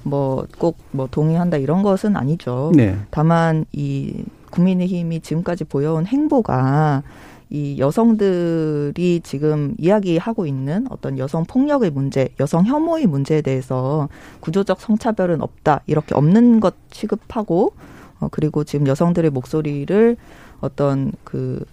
[0.02, 2.72] 뭐 꼭뭐 뭐 동의한다 이런 것은 아니죠.
[2.74, 2.96] 네.
[3.10, 7.02] 다만 이 국민의힘이 지금까지 보여온 행보가
[7.50, 15.42] 이 여성들이 지금 이야기하고 있는 어떤 여성 폭력의 문제, 여성 혐오의 문제에 대해서 구조적 성차별은
[15.42, 17.72] 없다 이렇게 없는 것 취급하고
[18.20, 20.16] 어 그리고 지금 여성들의 목소리를
[20.60, 21.64] 어떤 그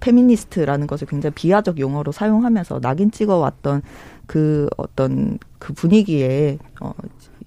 [0.00, 3.82] 페미니스트라는 것을 굉장히 비하적 용어로 사용하면서 낙인 찍어 왔던
[4.26, 6.92] 그 어떤 그 분위기에 어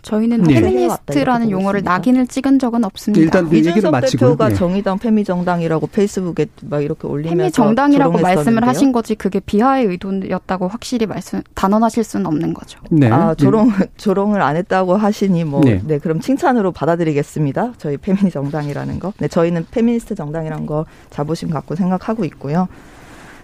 [0.01, 0.55] 저희는 네.
[0.55, 3.21] 페미니스트라는 용어를 낙인을 찍은 적은 없습니다.
[3.21, 4.55] 일단 이준석 대표가 네.
[4.55, 11.41] 정의당 페미정당이라고 페이스북에 막 이렇게 올리면서 페미정당이라고 말씀을 하신 거지 그게 비하의 의도였다고 확실히 말씀
[11.53, 12.79] 단언하실 수는 없는 거죠.
[12.89, 13.09] 네.
[13.09, 17.73] 아 조롱 조롱을 안 했다고 하시니 뭐네 네, 그럼 칭찬으로 받아들이겠습니다.
[17.77, 19.13] 저희 페미정당이라는 거.
[19.17, 22.69] 네 저희는 페미니스트 정당이란 거 자부심 갖고 생각하고 있고요.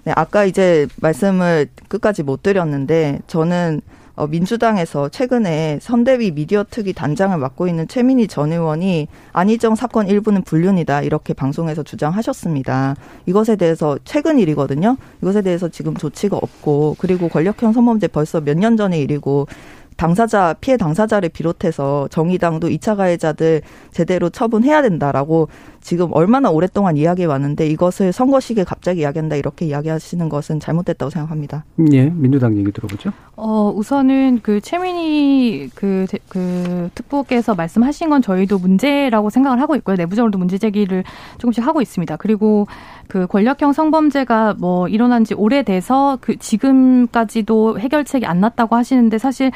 [0.05, 3.81] 네 아까 이제 말씀을 끝까지 못 드렸는데 저는
[4.17, 10.43] 어, 민주당에서 최근에 선대위 미디어 특위 단장을 맡고 있는 최민희 전 의원이 안희정 사건 일부는
[10.43, 12.95] 불륜이다 이렇게 방송에서 주장하셨습니다.
[13.25, 14.95] 이것에 대해서 최근 일이거든요.
[15.21, 19.47] 이것에 대해서 지금 조치가 없고 그리고 권력형 성범죄 벌써 몇 년 전의 일이고
[19.95, 25.47] 당사자 피해 당사자를 비롯해서 정의당도 2차 가해자들 제대로 처분해야 된다라고
[25.81, 31.63] 지금 얼마나 오랫동안 이야기해 왔는데 이것을 선거 시기에 갑자기 이야기한다 이렇게 이야기하시는 것은 잘못됐다고 생각합니다.
[31.93, 33.11] 예, 민주당 얘기 들어보죠.
[33.35, 39.95] 어, 우선은 그 최민희 그, 그 특보께서 말씀하신 건 저희도 문제라고 생각을 하고 있고요.
[39.95, 41.03] 내부적으로도 문제 제기를
[41.37, 42.15] 조금씩 하고 있습니다.
[42.17, 42.67] 그리고
[43.07, 49.51] 그 권력형 성범죄가 뭐 일어난 지 오래돼서 그 지금까지도 해결책이 안 났다고 하시는데 사실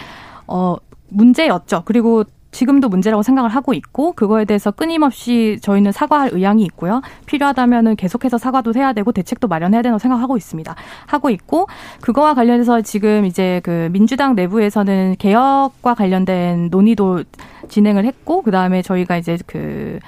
[0.49, 0.75] 어
[1.09, 1.83] 문제였죠.
[1.85, 7.01] 그리고 지금도 문제라고 생각을 하고 있고 그거에 대해서 끊임없이 저희는 사과할 의향이 있고요.
[7.27, 10.75] 필요하다면은 계속해서 사과도 해야 되고 대책도 마련해야 된다고 생각하고 있습니다.
[11.05, 11.67] 하고 있고
[12.01, 17.23] 그거와 관련해서 지금 이제 그 민주당 내부에서는 개혁과 관련된 논의도
[17.67, 19.99] 진행을 했고 그다음에 저희가 이제 그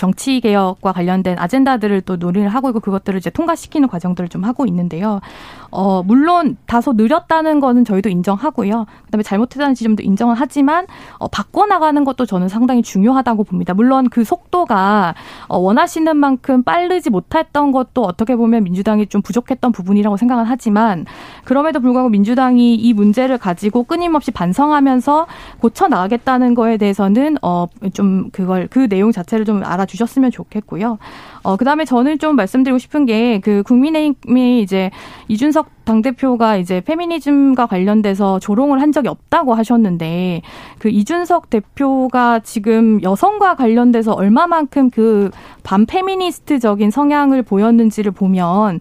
[0.00, 5.20] 정치 개혁과 관련된 아젠다들을 또 논의를 하고 있고 그것들을 이제 통과시키는 과정들을 좀 하고 있는데요.
[5.70, 8.86] 어, 물론 다소 느렸다는 거는 저희도 인정하고요.
[9.04, 10.86] 그다음에 잘못했다는 지점도 인정을 하지만
[11.18, 13.74] 어, 바꿔 나가는 것도 저는 상당히 중요하다고 봅니다.
[13.74, 15.14] 물론 그 속도가
[15.48, 21.04] 어, 원하시는 만큼 빠르지 못했던 것도 어떻게 보면 민주당이 좀 부족했던 부분이라고 생각을 하지만
[21.44, 25.26] 그럼에도 불구하고 민주당이 이 문제를 가지고 끊임없이 반성하면서
[25.60, 30.98] 고쳐 나가겠다는 거에 대해서는 어, 좀 그걸 그 내용 자체를 좀 알아 주셨으면 좋겠고요.
[31.42, 34.90] 어, 그 다음에 저는 좀 말씀드리고 싶은 게 그 국민의힘이 이제
[35.28, 40.42] 이준석 당대표가 이제 페미니즘과 관련돼서 조롱을 한 적이 없다고 하셨는데
[40.78, 45.30] 그 이준석 대표가 지금 여성과 관련돼서 얼마만큼 그
[45.64, 48.80] 반페미니스트적인 성향을 보였는지를 보면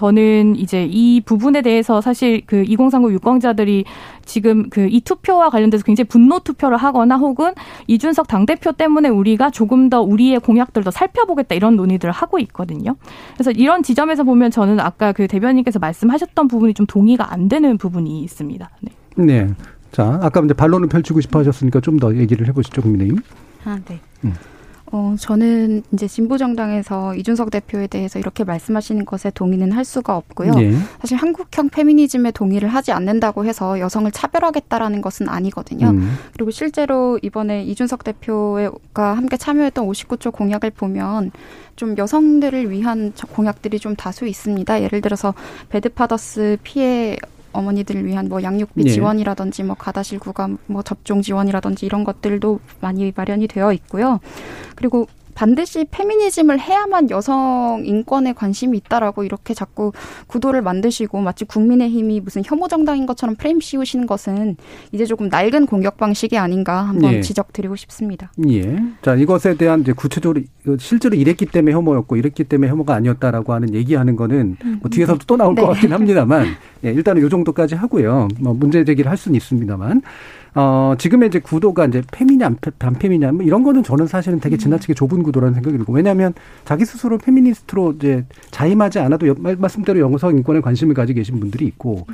[0.00, 3.84] 저는 이제 이 부분에 대해서 사실 그 2030 유권자들이
[4.24, 7.52] 지금 그 이 투표와 관련돼서 굉장히 분노 투표를 하거나 혹은
[7.86, 12.96] 이준석 당대표 때문에 우리가 조금 더 우리의 공약들 더 살펴보겠다 이런 논의들을 하고 있거든요.
[13.34, 18.22] 그래서 이런 지점에서 보면 저는 아까 그 대변인께서 말씀하셨던 부분이 좀 동의가 안 되는 부분이
[18.22, 18.70] 있습니다.
[18.80, 18.92] 네.
[19.16, 19.48] 네.
[19.92, 23.18] 자, 아까 이제 반론을 펼치고 싶어 하셨으니까 좀 더 얘기를 해보시죠, 국민의힘.
[23.66, 24.00] 아, 네.
[24.24, 24.32] 음.
[24.92, 30.52] 어, 저는 이제 진보정당에서 이준석 대표에 대해서 이렇게 말씀하시는 것에 동의는 할 수가 없고요.
[30.54, 30.74] 네.
[31.00, 35.90] 사실 한국형 페미니즘에 동의를 하지 않는다고 해서 여성을 차별하겠다라는 것은 아니거든요.
[35.90, 36.16] 음.
[36.32, 41.30] 그리고 실제로 이번에 이준석 대표가 함께 참여했던 59조 공약을 보면
[41.76, 44.82] 좀 여성들을 위한 공약들이 좀 다수 있습니다.
[44.82, 45.34] 예를 들어서
[45.68, 47.16] 배드파더스 피해
[47.52, 48.90] 어머니들을 위한 뭐 양육비 네.
[48.90, 54.20] 지원이라든지 뭐 가다실 구간 뭐 접종 지원이라든지 이런 것들도 많이 마련이 되어 있고요.
[54.76, 59.92] 그리고 반드시 페미니즘을 해야만 여성 인권에 관심이 있다라고 이렇게 자꾸
[60.26, 64.56] 구도를 만드시고 마치 국민의힘이 무슨 혐오 정당인 것처럼 프레임 씌우시는 것은
[64.92, 67.20] 이제 조금 낡은 공격 방식이 아닌가 한번 예.
[67.20, 68.32] 지적드리고 싶습니다.
[68.48, 68.78] 예.
[69.02, 70.40] 자 이것에 대한 이제 구체적으로
[70.78, 74.90] 실제로 이랬기 때문에 혐오였고 이랬기 때문에 혐오가 아니었다라고 하는 얘기하는 거는 뭐 음.
[74.90, 75.62] 뒤에서도 또 나올 네.
[75.62, 76.46] 것 같긴 합니다만
[76.84, 78.28] 예, 일단은 요 정도까지 하고요.
[78.40, 80.02] 뭐 문제 제기를 할 수는 있습니다만
[80.54, 84.58] 어, 지금의 이제 구도가 이제 페미냐, 반페미냐, 뭐 이런 거는 저는 사실은 되게 음.
[84.58, 86.34] 지나치게 좁은 구도라는 생각이 들고, 왜냐하면
[86.64, 92.06] 자기 스스로 페미니스트로 이제 자임하지 않아도 말씀대로 영성 인권에 관심을 가지고 계신 분들이 있고,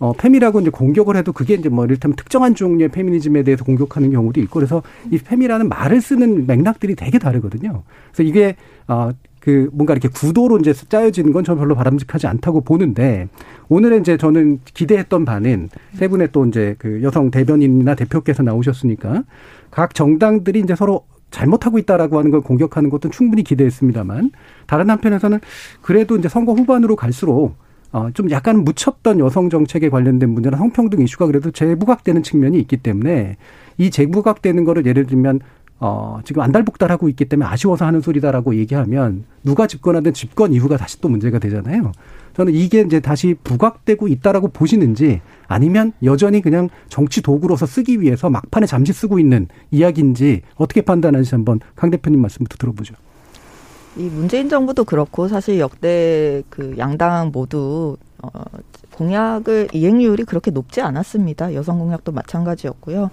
[0.00, 4.40] 어, 페미라고 이제 공격을 해도 그게 이제 뭐 이를테면 특정한 종류의 페미니즘에 대해서 공격하는 경우도
[4.42, 7.82] 있고, 그래서 이 페미라는 말을 쓰는 맥락들이 되게 다르거든요.
[8.12, 8.54] 그래서 이게,
[8.86, 9.10] 어,
[9.48, 13.28] 그 뭔가 이렇게 구도로 이제 짜여지는 건 저는 별로 바람직하지 않다고 보는데
[13.70, 19.24] 오늘은 이제 저는 기대했던 바는 세 분의 또 이제 그 여성 대변인이나 대표께서 나오셨으니까
[19.70, 24.32] 각 정당들이 이제 서로 잘못하고 있다라고 하는 걸 공격하는 것도 충분히 기대했습니다만
[24.66, 25.40] 다른 한편에서는
[25.80, 27.54] 그래도 이제 선거 후반으로 갈수록
[27.90, 33.38] 어, 좀 약간 묻혔던 여성 정책에 관련된 문제나 성평등 이슈가 그래도 재부각되는 측면이 있기 때문에
[33.78, 35.40] 이 재부각되는 거를 예를 들면
[35.80, 41.08] 어, 지금 안달복달하고 있기 때문에 아쉬워서 하는 소리다라고 얘기하면 누가 집권하든 집권 이후가 다시 또
[41.08, 41.92] 문제가 되잖아요.
[42.34, 48.66] 저는 이게 이제 다시 부각되고 있다라고 보시는지 아니면 여전히 그냥 정치 도구로서 쓰기 위해서 막판에
[48.66, 52.94] 잠시 쓰고 있는 이야기인지 어떻게 판단하는지 한번 강 대표님 말씀부터 들어보죠.
[53.96, 58.30] 이 문재인 정부도 그렇고 사실 역대 그 양당 모두 어
[58.94, 61.54] 공약을 이행률이 그렇게 높지 않았습니다.
[61.54, 63.10] 여성 공약도 마찬가지였고요.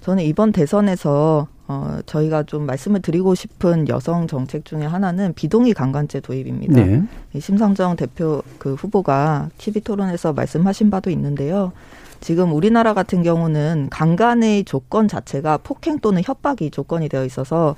[0.00, 6.20] 저는 이번 대선에서 어, 저희가 좀 말씀을 드리고 싶은 여성 정책 중에 하나는 비동의 강간죄
[6.20, 6.74] 도입입니다.
[6.74, 7.02] 네.
[7.38, 11.72] 심상정 대표 그 후보가 TV 토론에서 말씀하신 바도 있는데요.
[12.20, 17.76] 지금 우리나라 같은 경우는 강간의 조건 자체가 폭행 또는 협박이 조건이 되어 있어서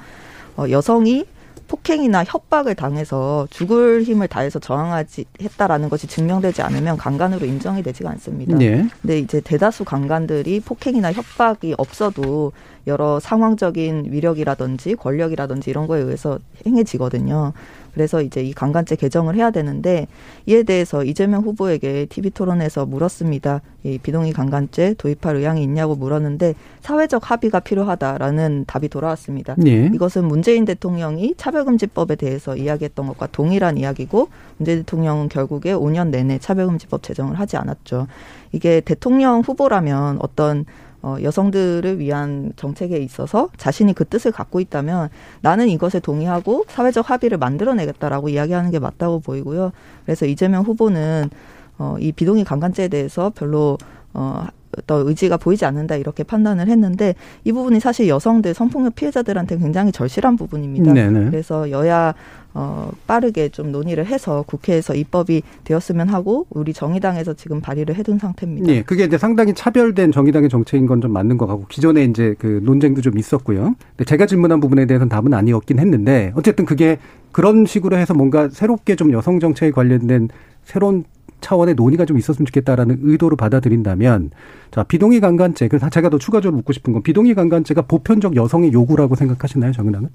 [0.56, 1.24] 어, 여성이
[1.68, 8.56] 폭행이나 협박을 당해서 죽을 힘을 다해서 저항하지 했다라는 것이 증명되지 않으면 강간으로 인정이 되지가 않습니다.
[8.56, 8.88] 네.
[9.02, 12.52] 근데 이제 대다수 강간들이 폭행이나 협박이 없어도
[12.86, 17.52] 여러 상황적인 위력이라든지 권력이라든지 이런 거에 의해서 행해지거든요.
[17.96, 20.06] 그래서 이제 이 강간죄 개정을 해야 되는데
[20.44, 23.62] 이에 대해서 이재명 후보에게 TV 토론에서 물었습니다.
[23.84, 29.54] 이 비동의 강간죄 도입할 의향이 있냐고 물었는데 사회적 합의가 필요하다라는 답이 돌아왔습니다.
[29.56, 29.90] 네.
[29.94, 37.02] 이것은 문재인 대통령이 차별금지법에 대해서 이야기했던 것과 동일한 이야기고 문재인 대통령은 결국에 5년 내내 차별금지법
[37.02, 38.08] 제정을 하지 않았죠.
[38.52, 40.66] 이게 대통령 후보라면 어떤
[41.06, 45.08] 어, 여성들을 위한 정책에 있어서 자신이 그 뜻을 갖고 있다면
[45.40, 49.70] 나는 이것에 동의하고 사회적 합의를 만들어내겠다라고 이야기하는 게 맞다고 보이고요.
[50.04, 51.30] 그래서 이재명 후보는
[51.78, 53.78] 어, 이 비동의 강간죄에 대해서 별로
[54.14, 54.46] 어,
[54.88, 57.14] 더 의지가 보이지 않는다 이렇게 판단을 했는데
[57.44, 60.92] 이 부분이 사실 여성들 성폭력 피해자들한테 굉장히 절실한 부분입니다.
[60.92, 61.30] 네네.
[61.30, 62.14] 그래서 여야
[62.58, 68.66] 어, 빠르게 좀 논의를 해서 국회에서 입법이 되었으면 하고 우리 정의당에서 지금 발의를 해둔 상태입니다.
[68.66, 72.60] 네, 그게 이제 상당히 차별된 정의당의 정책인 건 좀 맞는 것 같고 기존에 이제 그
[72.64, 73.74] 논쟁도 좀 있었고요.
[73.90, 76.96] 근데 제가 질문한 부분에 대해서는 답은 아니었긴 했는데 어쨌든 그게
[77.32, 80.28] 그런 식으로 해서 뭔가 새롭게 좀 여성 정책에 관련된
[80.64, 81.04] 새로운
[81.42, 84.30] 차원의 논의가 좀 있었으면 좋겠다라는 의도로 받아들인다면
[84.70, 89.14] 자 비동의 강간죄 그래서 제가 더 추가적으로 묻고 싶은 건 비동의 강간죄가 보편적 여성의 요구라고
[89.16, 90.08] 생각하시나요 정은아는?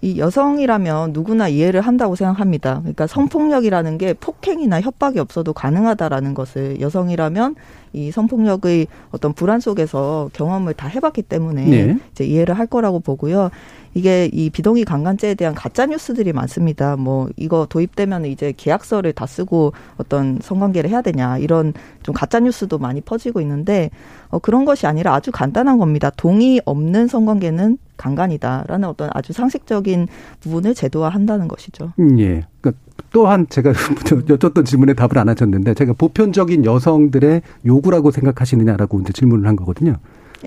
[0.00, 2.78] 이 여성이라면 누구나 이해를 한다고 생각합니다.
[2.80, 7.56] 그러니까 성폭력이라는 게 폭행이나 협박이 없어도 가능하다라는 것을 여성이라면
[7.94, 11.98] 이 성폭력의 어떤 불안 속에서 경험을 다 해봤기 때문에 네.
[12.12, 13.50] 이제 이해를 할 거라고 보고요.
[13.98, 16.94] 이게 이 비동의 강간죄에 대한 가짜 뉴스들이 많습니다.
[16.94, 22.78] 뭐 이거 도입되면 이제 계약서를 다 쓰고 어떤 성관계를 해야 되냐 이런 좀 가짜 뉴스도
[22.78, 23.90] 많이 퍼지고 있는데
[24.28, 26.12] 어 그런 것이 아니라 아주 간단한 겁니다.
[26.16, 30.06] 동의 없는 성관계는 강간이다라는 어떤 아주 상식적인
[30.38, 31.92] 부분을 제도화한다는 것이죠.
[31.98, 32.46] 음, 예.
[32.60, 32.80] 그러니까
[33.10, 33.72] 또한 제가
[34.30, 39.96] 여쭙던 질문에 답을 안 하셨는데 제가 보편적인 여성들의 요구라고 생각하시느냐라고 이제 질문을 한 거거든요.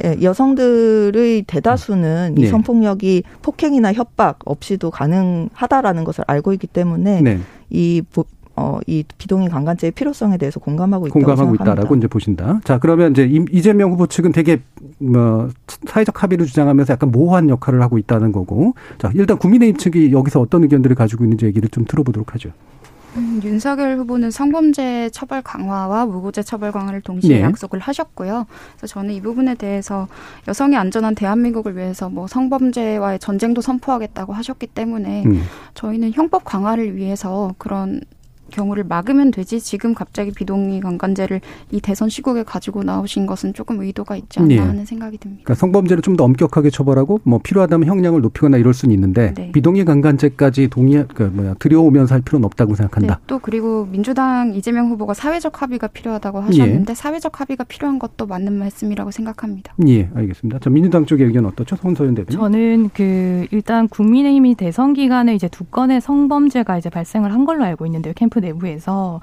[0.03, 2.43] 예, 여성들의 대다수는 네.
[2.43, 7.39] 이 성폭력이 폭행이나 협박 없이도 가능하다라는 것을 알고 있기 때문에 네.
[7.69, 8.01] 이
[8.55, 11.71] 어, 이 비동의 강간죄의 필요성에 대해서 공감하고 있다고 공감하고 생각합니다.
[11.71, 12.59] 있다라고 이제 보신다.
[12.63, 14.61] 자, 그러면 이제 이재명 후보 측은 되게
[14.99, 15.49] 뭐
[15.85, 18.73] 사회적 합의를 주장하면서 약간 모호한 역할을 하고 있다는 거고.
[18.97, 22.51] 자, 일단 국민의힘 측이 여기서 어떤 의견들을 가지고 있는지 얘기를 좀 들어보도록 하죠.
[23.17, 27.41] 음, 윤석열 후보는 성범죄 처벌 강화와 무고죄 처벌 강화를 동시에 네.
[27.41, 28.45] 약속을 하셨고요.
[28.77, 30.07] 그래서 저는 이 부분에 대해서
[30.47, 35.43] 여성의 안전한 대한민국을 위해서 뭐 성범죄와의 전쟁도 선포하겠다고 하셨기 때문에 음.
[35.73, 38.01] 저희는 형법 강화를 위해서 그런
[38.51, 44.15] 경우를 막으면 되지 지금 갑자기 비동의 강간죄를 이 대선 시국에 가지고 나오신 것은 조금 의도가
[44.17, 44.57] 있지 않나 네.
[44.59, 45.41] 하는 생각이 듭니다.
[45.43, 49.49] 그러니까 성범죄를 좀 더 엄격하게 처벌하고 뭐 필요하다면 형량을 높이거나 이럴 수는 있는데 네.
[49.53, 53.15] 비동의 강간죄까지 동의 그 뭐야 들여오면서 할 필요는 없다고 생각한다.
[53.15, 53.21] 네.
[53.27, 56.93] 또 그리고 민주당 이재명 후보가 사회적 합의가 필요하다고 하셨는데 예.
[56.93, 59.73] 사회적 합의가 필요한 것도 맞는 말씀이라고 생각합니다.
[59.87, 60.59] 예, 알겠습니다.
[60.61, 62.37] 저 민주당 쪽의 의견 어떻죠, 손소연 대변인?
[62.37, 67.85] 저는 그 일단 국민의힘이 대선 기간에 이제 두 건의 성범죄가 이제 발생을 한 걸로 알고
[67.85, 69.21] 있는데요, 캠프 내부에서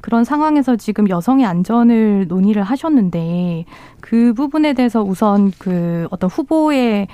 [0.00, 3.64] 그런 상황에서 지금 여성의 안전을 논의를 하셨는데
[4.00, 7.08] 그 부분에 대해서 우선 그 어떤 후보의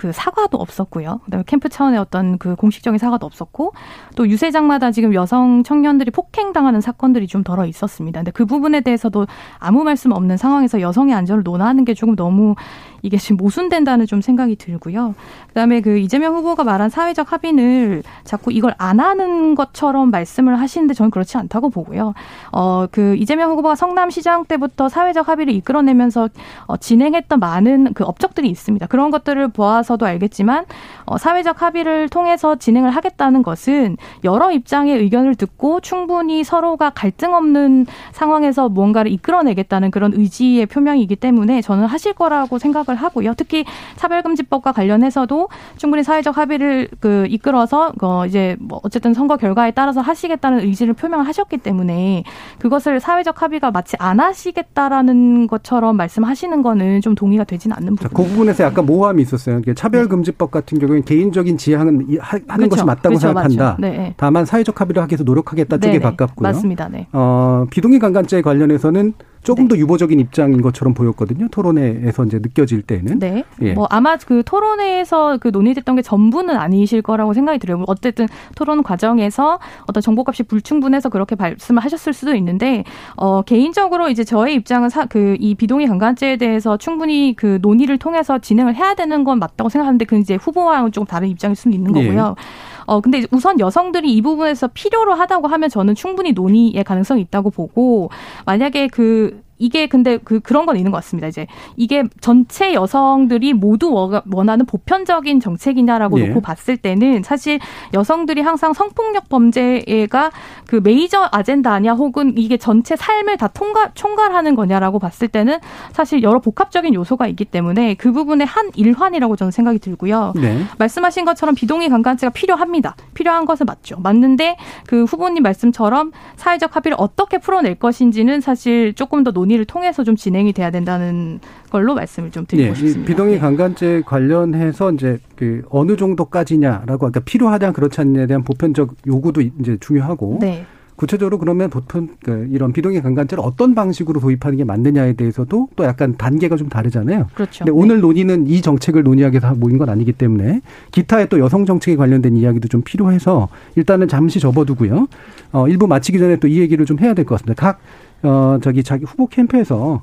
[0.00, 1.20] 그 사과도 없었고요.
[1.26, 3.74] 그다음에 캠프 차원의 어떤 그 공식적인 사과도 없었고
[4.16, 8.20] 또 유세장마다 지금 여성 청년들이 폭행당하는 사건들이 좀 덜어 있었습니다.
[8.20, 9.26] 근데 그 부분에 대해서도
[9.58, 12.54] 아무 말씀 없는 상황에서 여성의 안전을 논하는 게 조금 너무
[13.02, 15.14] 이게 지금 모순된다는 좀 생각이 들고요.
[15.48, 21.10] 그다음에 그 이재명 후보가 말한 사회적 합의를 자꾸 이걸 안 하는 것처럼 말씀을 하시는데 저는
[21.10, 22.14] 그렇지 않다고 보고요.
[22.52, 26.28] 어, 그 이재명 후보가 성남시장 때부터 사회적 합의를 이끌어내면서
[26.66, 28.86] 어, 진행했던 많은 그 업적들이 있습니다.
[28.86, 30.64] 그런 것들을 보아서도 알겠지만
[31.06, 37.86] 어, 사회적 합의를 통해서 진행을 하겠다는 것은 여러 입장의 의견을 듣고 충분히 서로가 갈등 없는
[38.12, 43.34] 상황에서 무언가를 이끌어내겠다는 그런 의지의 표명이기 때문에 저는 하실 거라고 생각을 생각을 하고요.
[43.36, 43.64] 특히
[43.96, 50.60] 차별금지법과 관련해서도 충분히 사회적 합의를 그 이끌어서 어 이제 뭐 어쨌든 선거 결과에 따라서 하시겠다는
[50.60, 52.24] 의지를 표명하셨기 때문에
[52.58, 58.10] 그것을 사회적 합의가 마치 안 하시겠다라는 것처럼 말씀하시는 거는 좀 동의가 되지는 않는 부분.
[58.12, 59.60] 그 부분에서 약간 모호함이 있었어요.
[59.74, 62.68] 차별금지법 같은 경우에는 개인적인 지향은 하는 그렇죠.
[62.68, 63.26] 것이 맞다고 그렇죠.
[63.28, 63.76] 생각한다.
[63.78, 64.14] 네.
[64.16, 66.02] 다만 사회적 합의를 하기 위해서 노력하겠다 쪽에 네네.
[66.02, 66.48] 가깝고요.
[66.48, 66.88] 맞습니다.
[66.88, 67.06] 네.
[67.12, 69.74] 어, 비동의 강간죄 관련해서는 조금 네.
[69.74, 71.48] 더 유보적인 입장인 것처럼 보였거든요.
[71.48, 73.18] 토론회에서 이제 느껴질 때는.
[73.18, 73.44] 네.
[73.62, 73.72] 예.
[73.72, 77.82] 뭐 아마 그 토론회에서 그 논의됐던 게 전부는 아니실 거라고 생각이 들어요.
[77.86, 82.84] 어쨌든 토론 과정에서 어떤 정보값이 불충분해서 그렇게 말씀을 하셨을 수도 있는데
[83.16, 88.74] 어 개인적으로 이제 저의 입장은 그 이 비동의 강간죄에 대해서 충분히 그 논의를 통해서 진행을
[88.74, 92.06] 해야 되는 건 맞다고 생각하는데 그 이제 후보와는 조금 다른 입장일 수는 있는 예.
[92.06, 92.34] 거고요.
[92.38, 92.42] 예.
[92.90, 98.10] 어 근데 우선 여성들이 이 부분에서 필요로 하다고 하면 저는 충분히 논의의 가능성이 있다고 보고
[98.46, 101.28] 만약에 그 이게 근데 그 그런 건 있는 것 같습니다.
[101.28, 101.46] 이제
[101.76, 103.92] 이게 전체 여성들이 모두
[104.32, 106.28] 원하는 보편적인 정책이냐라고 예.
[106.28, 107.60] 놓고 봤을 때는 사실
[107.94, 110.30] 여성들이 항상 성폭력 범죄가
[110.66, 115.58] 그 메이저 아젠다 아니야 혹은 이게 전체 삶을 다 통과 총괄하는 거냐라고 봤을 때는
[115.92, 120.32] 사실 여러 복합적인 요소가 있기 때문에 그 부분의 한 일환이라고 저는 생각이 들고요.
[120.36, 120.62] 네.
[120.78, 122.96] 말씀하신 것처럼 비동의 강간죄가 필요합니다.
[123.12, 123.98] 필요한 것은 맞죠.
[124.00, 130.04] 맞는데 그 후보님 말씀처럼 사회적 합의를 어떻게 풀어낼 것인지는 사실 조금 더 논의 논의를 통해서
[130.04, 133.06] 좀 진행이 돼야 된다는 걸로 말씀을 좀 드리고 네, 싶습니다.
[133.08, 133.40] 비동의 네.
[133.40, 140.38] 강간죄 관련해서 이제 그 어느 정도까지냐라고 그러니까 필요하냐 그렇지 않냐에 대한 보편적 요구도 이제 중요하고
[140.40, 140.64] 네.
[140.96, 146.14] 구체적으로 그러면 보통 그 이런 비동의 강간죄를 어떤 방식으로 도입하는 게 맞느냐에 대해서도 또 약간
[146.18, 147.28] 단계가 좀 다르잖아요.
[147.34, 147.64] 그렇죠.
[147.64, 148.02] 근데 오늘 네.
[148.02, 150.60] 논의는 이 정책을 논의하기 위해서 모인 건 아니기 때문에
[150.92, 155.08] 기타의 또 여성 정책에 관련된 이야기도 좀 필요해서 일단은 잠시 접어두고요.
[155.52, 157.54] 어, 일부 마치기 전에 또 이 얘기를 좀 해야 될 것 같습니다.
[157.60, 157.80] 각
[158.22, 160.02] 어, 저기 자기 후보 캠프에서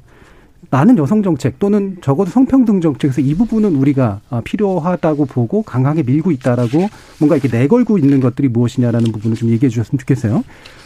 [0.70, 6.32] 나는 여성 정책 또는 적어도 성평등 정책에서 이 부분은 우리가 어, 필요하다고 보고 강하게 밀고
[6.32, 10.44] 있다라고 뭔가 이렇게 내걸고 있는 것들이 무엇이냐라는 부분을 좀 얘기해 주셨으면 좋겠어요.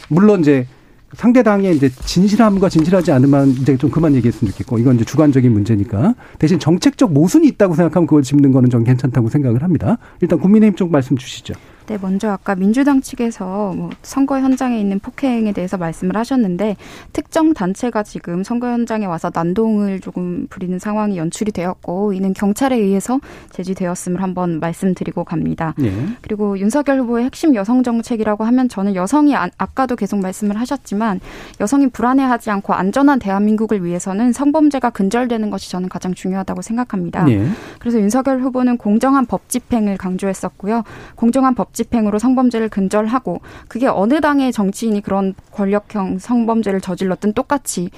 [0.08, 0.66] 물론 이제
[1.14, 6.14] 상대 당의 이제 진실함과 진실하지 않으면 이제 좀 그만 얘기했으면 좋겠고 이건 이제 주관적인 문제니까
[6.38, 9.98] 대신 정책적 모순이 있다고 생각하면 그걸 짚는 거는 좀 괜찮다고 생각을 합니다.
[10.20, 11.54] 일단 국민의힘 쪽 말씀 주시죠.
[11.86, 16.76] 네, 먼저 아까 민주당 측에서 뭐 선거 현장에 있는 폭행에 대해서 말씀을 하셨는데
[17.12, 23.20] 특정 단체가 지금 선거 현장에 와서 난동을 조금 부리는 상황이 연출이 되었고 이는 경찰에 의해서
[23.50, 25.74] 제지되었음을 한번 말씀드리고 갑니다.
[25.76, 25.92] 네.
[26.20, 31.20] 그리고 윤석열 후보의 핵심 여성 정책이라고 하면 저는 여성이 아, 아까도 계속 말씀을 하셨지만
[31.60, 37.24] 여성이 불안해하지 않고 안전한 대한민국을 위해서는 성범죄가 근절되는 것이 저는 가장 중요하다고 생각합니다.
[37.24, 37.46] 네.
[37.78, 40.84] 그래서 윤석열 후보는 공정한 법 집행을 강조했었고요.
[41.16, 47.90] 공정한 법 집행 으로 성범죄를 근절하고 그게 어느 당의 정치인이 그런 권력형 성범죄를 저질렀든 똑같이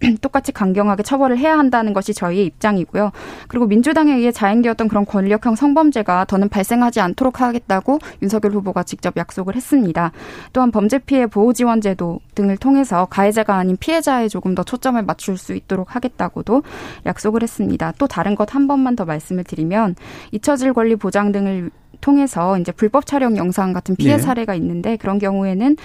[0.20, 3.10] 똑같이 강경하게 처벌을 해야 한다는 것이 저희의 입장이고요.
[3.48, 9.56] 그리고 민주당에 의해 자행되었던 그런 권력형 성범죄가 더는 발생하지 않도록 하겠다고 윤석열 후보가 직접 약속을
[9.56, 10.12] 했습니다.
[10.52, 15.36] 또한 범죄 피해 보호 지원 제도 등을 통해서 가해자가 아닌 피해자에 조금 더 초점을 맞출
[15.36, 16.62] 수 있도록 하겠다고도
[17.06, 17.92] 약속을 했습니다.
[17.98, 19.94] 또 다른 것 한 번만 더 말씀을 드리면
[20.32, 21.70] 잊혀질 권리 보장 등을
[22.00, 24.22] 통해서 이제 불법 촬영 영상 같은 피해 네.
[24.22, 25.76] 사례가 있는데 그런 경우에는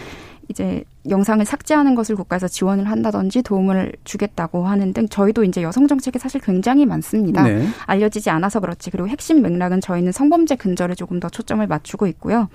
[0.50, 6.20] 이제 영상을 삭제하는 것을 국가에서 지원을 한다든지 도움을 주겠다고 하는 등 저희도 이제 여성 정책이
[6.20, 7.44] 사실 굉장히 많습니다.
[7.44, 7.68] 네.
[7.86, 8.90] 알려지지 않아서 그렇지.
[8.92, 12.48] 그리고 핵심 맥락은 저희는 성범죄 근절에 조금 더 초점을 맞추고 있고요.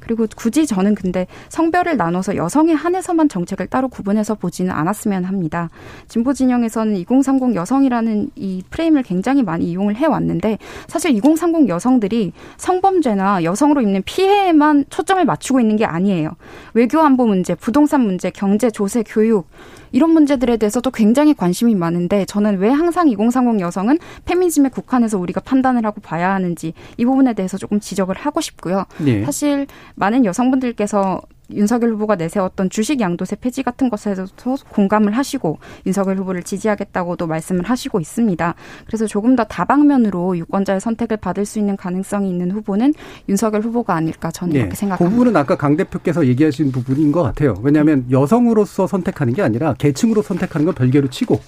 [0.00, 5.68] 그리고 굳이 저는 근데 성별을 나눠서 여성에 한해서만 정책을 따로 구분해서 보지는 않았으면 합니다.
[6.08, 13.82] 진보 진영에서는 2030 여성이라는 이 프레임을 굉장히 많이 이용을 해왔는데 사실 2030 여성들이 성범죄나 여성으로
[13.82, 16.30] 입는 피해에만 초점을 맞추고 있는 게 아니에요.
[16.74, 19.48] 외교 안보 문제, 부동 산 문제, 경제, 조세, 교육
[19.92, 25.84] 이런 문제들에 대해서도 굉장히 관심이 많은데 저는 왜 항상 2030 여성은 페미니즘에 국한해서 우리가 판단을
[25.84, 28.84] 하고 봐야 하는지 이 부분에 대해서 조금 지적을 하고 싶고요.
[28.98, 29.24] 네.
[29.24, 29.66] 사실
[29.96, 31.20] 많은 여성분들께서
[31.54, 34.26] 윤석열 후보가 내세웠던 주식 양도세 폐지 같은 것에서
[34.70, 38.54] 공감을 하시고 윤석열 후보를 지지하겠다고도 말씀을 하시고 있습니다.
[38.86, 42.94] 그래서 조금 더 다방면으로 유권자의 선택을 받을 수 있는 가능성이 있는 후보는
[43.28, 44.60] 윤석열 후보가 아닐까 저는 네.
[44.60, 45.04] 이렇게 생각합니다.
[45.04, 47.54] 그 부분은 아까 강 대표께서 얘기하신 부분인 것 같아요.
[47.62, 51.40] 왜냐하면 여성으로서 선택하는 게 아니라 계층으로 선택하는 건 별개로 치고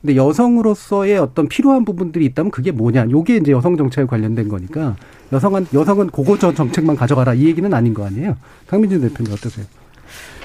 [0.00, 3.10] 근데 여성으로서의 어떤 필요한 부분들이 있다면 그게 뭐냐.
[3.10, 4.96] 요게 이제 여성 정책에 관련된 거니까
[5.32, 8.36] 여성은 여성은 고거 저 정책만 가져가라 이 얘기는 아닌 거 아니에요.
[8.66, 9.66] 강민준 대표님 어떠세요?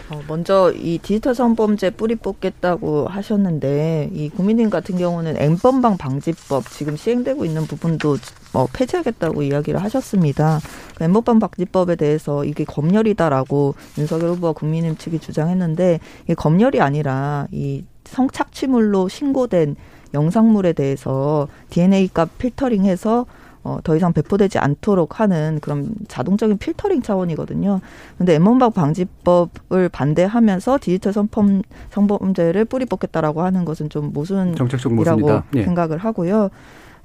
[0.10, 6.96] 어, 먼저 이 디지털 성범죄 뿌리 뽑겠다고 하셨는데 이 국민의힘 같은 경우는 엠번방 방지법 지금
[6.96, 8.18] 시행되고 있는 부분도
[8.54, 10.60] 어, 폐지하겠다고 이야기를 하셨습니다.
[10.96, 17.84] 그 엠번방 방지법에 대해서 이게 검열이다라고 윤석열 후보와 국민의힘 측이 주장했는데 이게 검열이 아니라 이
[18.10, 19.76] 성착취물로 신고된
[20.14, 23.26] 영상물에 대해서 DNA 값 필터링해서
[23.64, 27.82] 어, 더 이상 배포되지 않도록 하는 그런 자동적인 필터링 차원이거든요.
[28.18, 35.64] 근데 엠번방 방지법을 반대하면서 디지털 성범, 성범죄를 뿌리 뽑겠다라고 하는 것은 좀 모순이라고 예.
[35.64, 36.50] 생각을 하고요.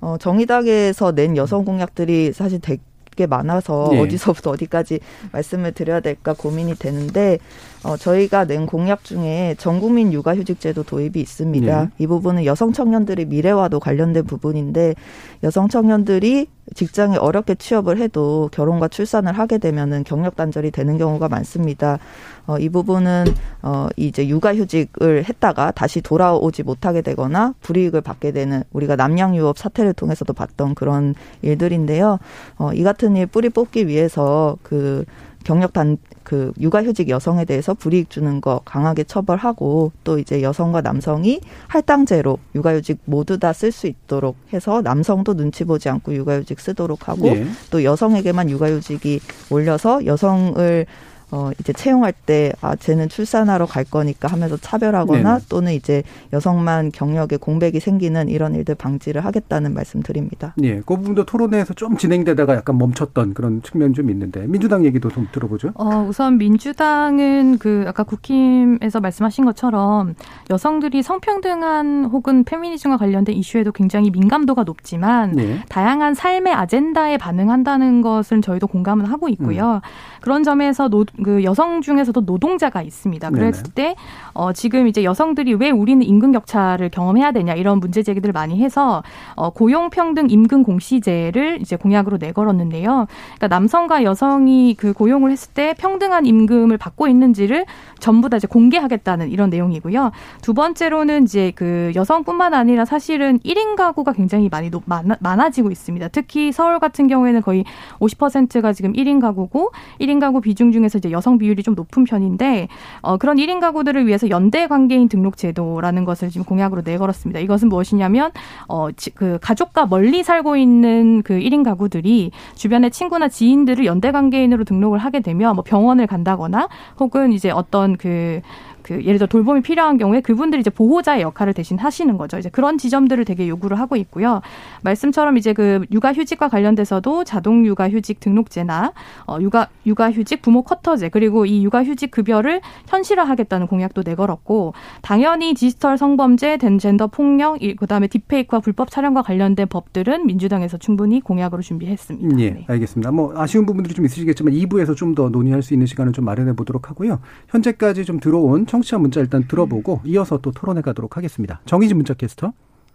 [0.00, 4.00] 어, 정의당에서 낸 여성 공약들이 사실 되게 많아서 예.
[4.00, 5.00] 어디서부터 어디까지
[5.32, 7.38] 말씀을 드려야 될까 고민이 되는데
[7.85, 11.82] 어, 저희가 낸 공약 중에 전국민 육아휴직제도 도입이 있습니다.
[11.82, 11.89] 네.
[11.99, 14.95] 이 부분은 여성 청년들의 미래와도 관련된 부분인데
[15.43, 21.99] 여성 청년들이 직장에 어렵게 취업을 해도 결혼과 출산을 하게 되면은 경력 단절이 되는 경우가 많습니다.
[22.47, 23.26] 어, 이 부분은
[23.61, 30.32] 어, 이제 육아휴직을 했다가 다시 돌아오지 못하게 되거나 불이익을 받게 되는 우리가 남양유업 사태를 통해서도
[30.32, 32.18] 봤던 그런 일들인데요.
[32.57, 35.05] 어, 이 같은 일 뿌리 뽑기 위해서 그
[35.45, 41.41] 경력 단, 그 육아휴직 여성에 대해서 불이익 주는 거 강하게 처벌하고 또 이제 여성과 남성이
[41.68, 47.22] 할당제로 육아휴직 모두 다 쓸 수 있도록 해서 남성도 눈치 보지 않고 육아휴직 쓰도록 하고
[47.31, 47.47] 네.
[47.70, 49.20] 또 여성에게만 육아휴직이
[49.51, 50.87] 올려서 여성을
[51.35, 55.45] 어 이제 채용할 때 아 쟤는 출산하러 갈 거니까 하면서 차별하거나 네네.
[55.49, 60.55] 또는 이제 여성만 경력에 공백이 생기는 이런 일들 방지를 하겠다는 말씀 드립니다.
[60.62, 65.28] 예, 그 부분도 토론회에서 좀 진행되다가 약간 멈췄던 그런 측면 좀 있는데 민주당 얘기도 좀
[65.32, 65.72] 들어보죠.
[65.74, 70.14] 어, 우선 민주당은 그 아까 국힘에서 말씀하신 것처럼
[70.51, 75.61] 여성들이 성평등한 혹은 페미니즘과 관련된 이슈에도 굉장히 민감도가 높지만 네.
[75.68, 79.74] 다양한 삶의 아젠다에 반응한다는 것은 저희도 공감은 하고 있고요.
[79.74, 79.80] 음.
[80.20, 83.31] 그런 점에서 노, 그 여성 중에서도 노동자가 있습니다.
[83.31, 83.97] 그랬을 때
[84.33, 89.03] 어, 지금 이제 여성들이 왜 우리는 임금 격차를 경험해야 되냐 이런 문제 제기들을 많이 해서
[89.35, 93.07] 어, 고용 평등 임금 공시제를 이제 공약으로 내걸었는데요.
[93.37, 97.64] 그러니까 남성과 여성이 그 고용을 했을 때 평등한 임금을 받고 있는지를
[97.99, 100.12] 전부 다 이제 공개하겠다는 이런 내용이고요.
[100.43, 106.09] 두 번째로는 이제 그 여성뿐만 아니라 사실은 1인 가구가 굉장히 많이 높, 많아, 많아지고 있습니다.
[106.09, 107.64] 특히 서울 같은 경우에는 거의
[108.01, 112.69] 50%가 지금 1인 가구고 1인 가구 비중 중에서 이제 여성 비율이 좀 높은 편인데
[113.01, 117.41] 어, 그런 1인 가구들을 위해서 연대 관계인 등록 제도라는 것을 지금 공약으로 내걸었습니다.
[117.41, 118.31] 이것은 무엇이냐면
[118.69, 124.99] 어, 그 가족과 멀리 살고 있는 그 1인 가구들이 주변의 친구나 지인들을 연대 관계인으로 등록을
[124.99, 128.41] 하게 되면 뭐 병원을 간다거나 혹은 이제 어떤 그
[128.85, 132.39] 그 예를 들어 돌봄이 필요한 경우에 그분들이 이제 보호자의 역할을 대신 하시는 거죠.
[132.39, 134.43] 이제 그런 지점들을 되게 요구를 하고 있고요.
[134.82, 138.93] 말씀처럼 이제 그 육아휴직과 관련돼서도 자동 육아휴직 등록제나
[139.26, 146.59] 어 육아 육아휴직 부모 쿼터제 그리고 이 육아휴직 급여를 현실화하겠다는 공약도 내걸었고 당연히 디지털 성범죄,
[146.59, 152.39] 젠더 폭력, 그다음에 딥페이크와 불법 촬영과 관련된 법들은 민주당에서 충분히 공약으로 준비했습니다.
[152.41, 152.64] 예, 네.
[152.68, 153.11] 알겠습니다.
[153.11, 156.91] 뭐 아쉬운 부분들이 좀 있으시겠지만 2부에서 좀 더 논의할 수 있는 시간을 좀 마련해 보도록
[156.91, 157.20] 하고요.
[157.49, 161.61] 현재까지 좀 들어온 청취자 문자 일단 들어보고 이어서 또 토론해 가도록 하겠습니다.
[161.64, 162.53] 정희진 문자 캐스터.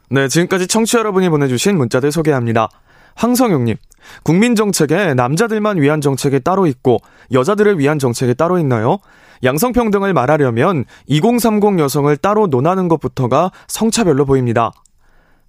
[0.10, 2.68] 네, 지금까지 청취자 여러분이 보내주신 문자들 소개합니다.
[3.16, 3.78] 황성용님,
[4.24, 6.98] 국민 정책에 남자들만 위한 정책이 따로 있고
[7.32, 8.98] 여자들을 위한 정책이 따로 있나요?
[9.44, 14.72] 양성평등을 말하려면 2030 여성을 따로 논하는 것부터가 성차별로 보입니다.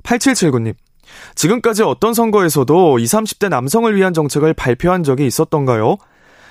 [0.05, 0.75] 8779님,
[1.35, 5.97] 지금까지 어떤 선거에서도 20, 30대 남성을 위한 정책을 발표한 적이 있었던가요?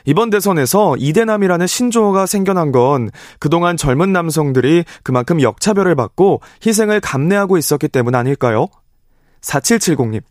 [0.06, 7.88] 이번 대선에서 이대남이라는 신조어가 생겨난 건 그동안 젊은 남성들이 그만큼 역차별을 받고 희생을 감내하고 있었기
[7.88, 8.68] 때문 아닐까요?
[9.42, 10.22] 4770님.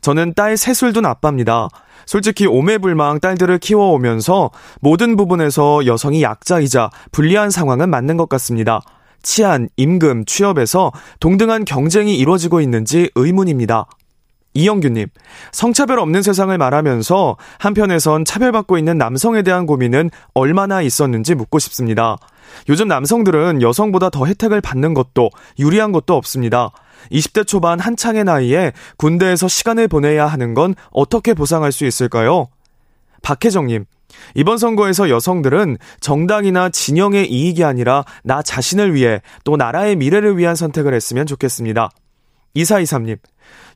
[0.00, 1.68] 저는 딸 셋을 둔 아빠입니다.
[2.06, 4.50] 솔직히 오매불망 딸들을 키워오면서
[4.80, 8.80] 모든 부분에서 여성이 약자이자 불리한 상황은 맞는 것 같습니다.
[9.22, 13.86] 치안, 임금, 취업에서 동등한 경쟁이 이루어지고 있는지 의문입니다.
[14.54, 15.06] 이영규님,
[15.52, 22.16] 성차별 없는 세상을 말하면서 한편에선 차별받고 있는 남성에 대한 고민은 얼마나 있었는지 묻고 싶습니다.
[22.68, 26.70] 요즘 남성들은 여성보다 더 혜택을 받는 것도 유리한 것도 없습니다.
[27.12, 32.48] 20대 초반 한창의 나이에 군대에서 시간을 보내야 하는 건 어떻게 보상할 수 있을까요?
[33.22, 33.84] 박혜정님,
[34.34, 40.94] 이번 선거에서 여성들은 정당이나 진영의 이익이 아니라 나 자신을 위해 또 나라의 미래를 위한 선택을
[40.94, 41.90] 했으면 좋겠습니다.
[42.56, 43.18] 2423님,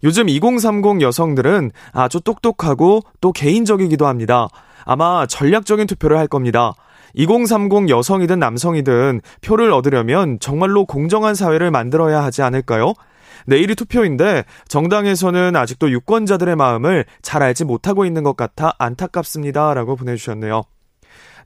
[0.05, 4.49] 요즘 2030 여성들은 아주 똑똑하고 또 개인적이기도 합니다.
[4.85, 6.75] 아마 전략적인 투표를 할 겁니다.
[7.15, 12.95] 2030 여성이든 남성이든 표를 얻으려면 정말로 공정한 사회를 만들어야 하지 않을까요?
[13.47, 19.75] 내일이 투표인데 정당에서는 아직도 유권자들의 마음을 잘 알지 못하고 있는 것 같아 안타깝습니다.
[19.75, 20.63] 라고 보내주셨네요.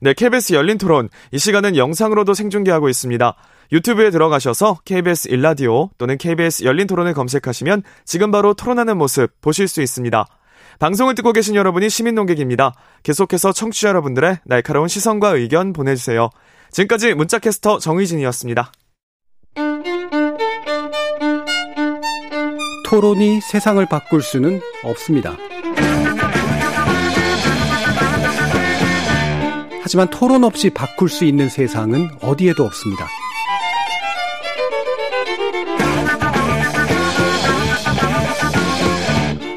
[0.01, 1.09] 네, KBS 열린 토론.
[1.31, 3.35] 이 시간은 영상으로도 생중계하고 있습니다.
[3.71, 9.81] 유튜브에 들어가셔서 KBS 일라디오 또는 KBS 열린 토론을 검색하시면 지금 바로 토론하는 모습 보실 수
[9.81, 10.25] 있습니다.
[10.79, 12.73] 방송을 듣고 계신 여러분이 시민 농객입니다.
[13.03, 16.29] 계속해서 청취자 여러분들의 날카로운 시선과 의견 보내주세요.
[16.71, 18.71] 지금까지 문자캐스터 정의진이었습니다.
[22.85, 25.35] 토론이 세상을 바꿀 수는 없습니다.
[29.81, 33.07] 하지만 토론 없이 바꿀 수 있는 세상은 어디에도 없습니다.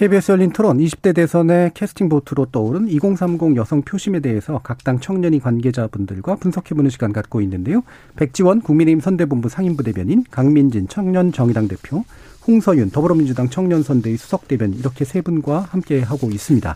[0.00, 5.40] KBS 열린 토론 20대 대선의 캐스팅 보트로 떠오른 2030 여성 표심에 대해서 각 당 청년이
[5.40, 7.82] 관계자분들과 분석해보는 시간 갖고 있는데요.
[8.16, 12.06] 백지원 국민의힘 선대본부 상임부대변인, 강민진 청년 정의당 대표,
[12.46, 16.74] 홍서윤 더불어민주당 청년선대위 수석대변인 이렇게 세 분과 함께 하고 있습니다.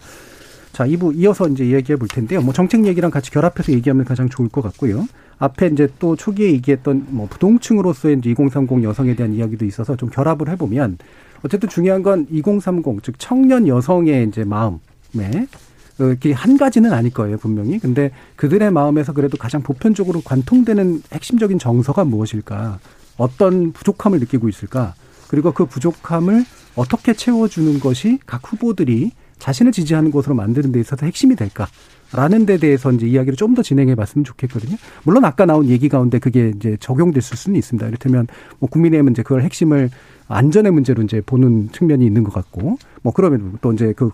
[0.75, 2.43] 자, 2부 이어서 이제 얘기해 볼 텐데요.
[2.43, 5.09] 뭐 정책 얘기랑 같이 결합해서 얘기하면 가장 좋을 것 같고요.
[5.39, 10.51] 앞에 이제 또 초기에 얘기했던 뭐 부동층으로서의 이제 2030 여성에 대한 이야기도 있어서 좀 결합을
[10.51, 10.99] 해보면
[11.45, 14.79] 어쨌든 중요한 건 2030, 즉 청년 여성의 이제 마음에
[16.35, 17.79] 한 가지는 아닐 거예요, 분명히.
[17.79, 22.79] 근데 그들의 마음에서 그래도 가장 보편적으로 관통되는 핵심적인 정서가 무엇일까?
[23.19, 24.95] 어떤 부족함을 느끼고 있을까?
[25.29, 26.45] 그리고 그 부족함을
[26.77, 31.69] 어떻게 채워주는 것이 각 후보들이 자신을 지지하는 곳으로 만드는 데 있어서 핵심이 될까?
[32.13, 34.77] 라는 데 대해서 이제 이야기를 좀 더 진행해 봤으면 좋겠거든요.
[35.05, 37.87] 물론 아까 나온 얘기 가운데 그게 이제 적용됐을 수는 있습니다.
[37.87, 38.27] 이를테면
[38.59, 39.91] 뭐 국민의힘은 이제 그걸 핵심을
[40.29, 44.11] 안전의 문제로 이제 보는 측면이 있는 것 같고 뭐 그러면 또 이제 그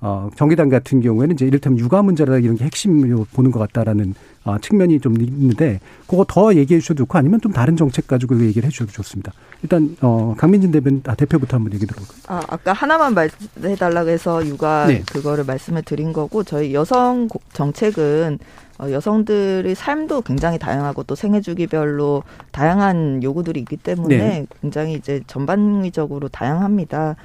[0.00, 4.58] 어, 정의당 같은 경우에는 이제 이를테면 육아 문제라 이런 게 핵심으로 보는 것 같다라는 어,
[4.58, 8.66] 측면이 좀 있는데 그거 더 얘기해 주셔도 좋고 아니면 좀 다른 정책 가지고 그 얘기를
[8.66, 9.32] 해 주셔도 좋습니다.
[9.62, 12.18] 일단 어, 강민진 대변 아, 대표부터 한번 얘기 들어볼까요?
[12.28, 15.02] 아, 아까 하나만 말해 달라고 해서 육아 네.
[15.10, 22.22] 그거를 말씀을 드린 거고 저희 여성 정책은 어, 여성들의 삶도 굉장히 다양하고 또 생애 주기별로
[22.52, 24.46] 다양한 요구들이 있기 때문에 네.
[24.60, 27.16] 굉장히 이제 전반적으로 다양합니다.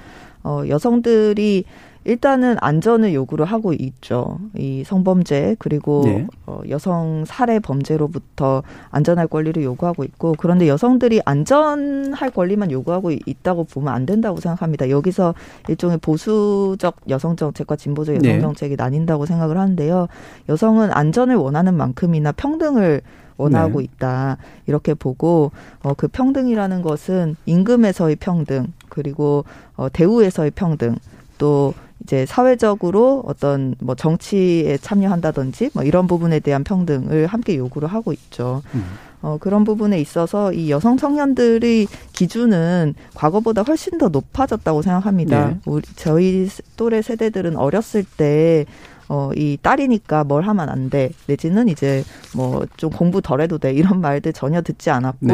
[0.43, 1.65] 어, 여성들이
[2.03, 4.39] 일단은 안전을 요구를 하고 있죠.
[4.57, 6.27] 이 성범죄 그리고 네.
[6.47, 13.93] 어, 여성 살해 범죄로부터 안전할 권리를 요구하고 있고 그런데 여성들이 안전할 권리만 요구하고 있다고 보면
[13.93, 14.89] 안 된다고 생각합니다.
[14.89, 15.35] 여기서
[15.69, 18.41] 일종의 보수적 여성 정책과 진보적 여성 네.
[18.41, 20.07] 정책이 나뉜다고 생각을 하는데요.
[20.49, 23.01] 여성은 안전을 원하는 만큼이나 평등을
[23.37, 23.85] 원하고 네.
[23.85, 24.37] 있다
[24.67, 25.51] 이렇게 보고
[25.83, 29.45] 어, 그 평등이라는 것은 임금에서의 평등 그리고
[29.75, 30.95] 어, 대우에서의 평등
[31.37, 31.73] 또
[32.03, 38.61] 이제 사회적으로 어떤 뭐 정치에 참여한다든지 뭐 이런 부분에 대한 평등을 함께 요구를 하고 있죠.
[38.73, 38.83] 음.
[39.21, 45.47] 어, 그런 부분에 있어서 이 여성 청년들의 기준은 과거보다 훨씬 더 높아졌다고 생각합니다.
[45.49, 45.57] 네.
[45.65, 48.65] 우리 저희 또래 세대들은 어렸을 때
[49.07, 51.11] 어, 이 딸이니까 뭘 하면 안 돼.
[51.27, 53.73] 내지는 이제 뭐 좀 공부 덜 해도 돼.
[53.73, 55.33] 이런 말들 전혀 듣지 않았고, 네.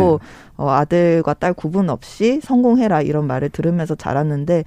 [0.57, 3.03] 어, 아들과 딸 구분 없이 성공해라.
[3.03, 4.63] 이런 말을 들으면서 자랐는데,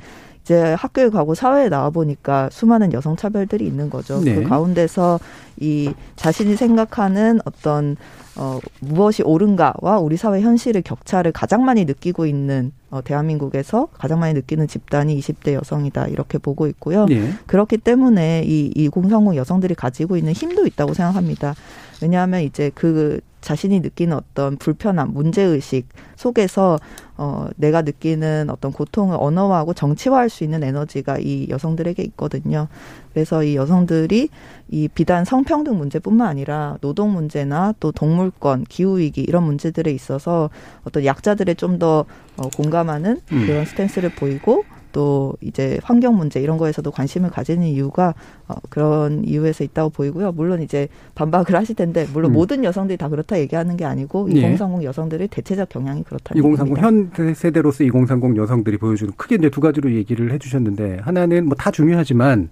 [0.51, 4.20] 이제 학교에 가고 사회에 나와 보니까 수많은 여성 차별들이 있는 거죠.
[4.20, 4.34] 네.
[4.34, 5.20] 그 가운데서
[5.61, 7.96] 이 자신이 생각하는 어떤
[8.34, 14.34] 어 무엇이 옳은가와 우리 사회 현실의 격차를 가장 많이 느끼고 있는 어 대한민국에서 가장 많이
[14.34, 17.07] 느끼는 집단이 20대 여성이다 이렇게 보고 있고요.
[17.07, 17.30] 네.
[17.46, 21.55] 그렇기 때문에 이, 이 공성공 여성들이 가지고 있는 힘도 있다고 생각합니다.
[22.03, 26.78] 왜냐하면 이제 그 자신이 느끼는 어떤 불편함, 문제의식 속에서
[27.16, 32.68] 어, 내가 느끼는 어떤 고통을 언어화하고 정치화할 수 있는 에너지가 이 여성들에게 있거든요.
[33.12, 34.28] 그래서 이 여성들이
[34.68, 40.51] 이 비단 성평등 문제뿐만 아니라 노동 문제나 또 동물권, 기후위기 이런 문제들에 있어서
[40.84, 42.05] 어떤 약자들의 좀더
[42.36, 43.46] 어, 공감하는 음.
[43.46, 48.14] 그런 스탠스를 보이고 또 이제 환경 문제 이런 거에서도 관심을 가지는 이유가
[48.49, 50.32] 어, 그런 이유에서 있다고 보이고요.
[50.32, 52.34] 물론 이제 반박을 하실 텐데 물론 음.
[52.34, 54.38] 모든 여성들이 다 그렇다 얘기하는 게 아니고 예.
[54.38, 56.34] 2030 여성들의 대체적 경향이 그렇다.
[56.34, 62.49] 2030현 세대로서 2030 여성들이 보여주는 크게 이제 두 가지로 얘기를 해주셨는데 하나는 뭐 다 중요하지만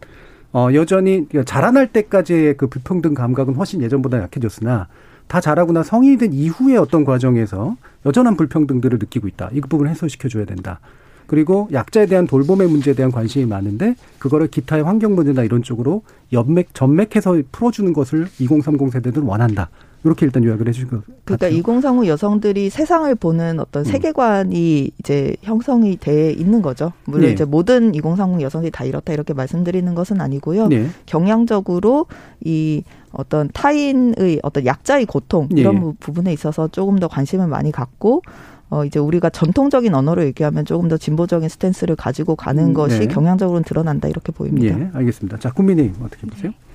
[0.53, 4.89] 어, 여전히 자라날 때까지의 그 불평등 감각은 훨씬 예전보다 약해졌으나
[5.27, 9.49] 다 자라거나 성인이 된 이후의 어떤 과정에서 여전한 불평등들을 느끼고 있다.
[9.53, 10.81] 이 부분을 해소시켜줘야 된다.
[11.29, 16.03] 그리고 약자에 대한 돌봄의 문제에 대한 관심이 많은데 그거를 기타의 환경 문제나 이런 쪽으로
[16.33, 19.69] 연맥 전맥해서 풀어주는 것을 2030 세대들은 원한다.
[20.05, 21.57] 이렇게 일단 요약을 해주신 것 그러니까 같아요.
[21.59, 23.85] 2030 여성들이 세상을 보는 어떤 음.
[23.85, 26.93] 세계관이 이제 형성이 돼 있는 거죠.
[27.05, 27.33] 물론 네.
[27.33, 30.69] 이제 모든 2030 여성들이 다 이렇다 이렇게 말씀드리는 것은 아니고요.
[30.69, 30.87] 네.
[31.07, 32.07] 경향적으로
[32.43, 35.93] 이 어떤 타인의 어떤 약자의 고통 이런 네.
[35.99, 38.23] 부분에 있어서 조금 더 관심을 많이 갖고
[38.71, 43.07] 어 이제 우리가 전통적인 언어로 얘기하면 조금 더 진보적인 스탠스를 가지고 가는 음, 것이 네.
[43.07, 44.79] 경향적으로는 드러난다 이렇게 보입니다.
[44.79, 45.39] 예, 알겠습니다.
[45.39, 46.51] 자, 국민의힘 어떻게 보세요?
[46.51, 46.68] 네.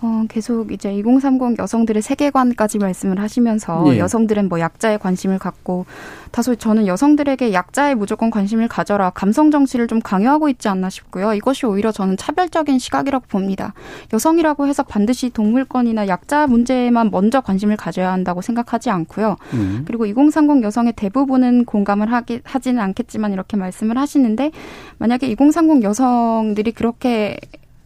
[0.00, 3.98] 어, 계속 이제 2030 여성들의 세계관까지 말씀을 하시면서 예.
[3.98, 5.86] 여성들은 뭐 약자에 관심을 갖고
[6.30, 11.34] 다소 저는 여성들에게 약자에 무조건 관심을 가져라 감성 정치를 좀 강요하고 있지 않나 싶고요.
[11.34, 13.74] 이것이 오히려 저는 차별적인 시각이라고 봅니다.
[14.12, 19.36] 여성이라고 해서 반드시 동물권이나 약자 문제에만 먼저 관심을 가져야 한다고 생각하지 않고요.
[19.54, 19.84] 음.
[19.84, 24.52] 그리고 2030 여성의 대부분은 공감을 하기, 하지는 않겠지만 이렇게 말씀을 하시는데
[24.98, 27.38] 만약에 2030 여성들이 그렇게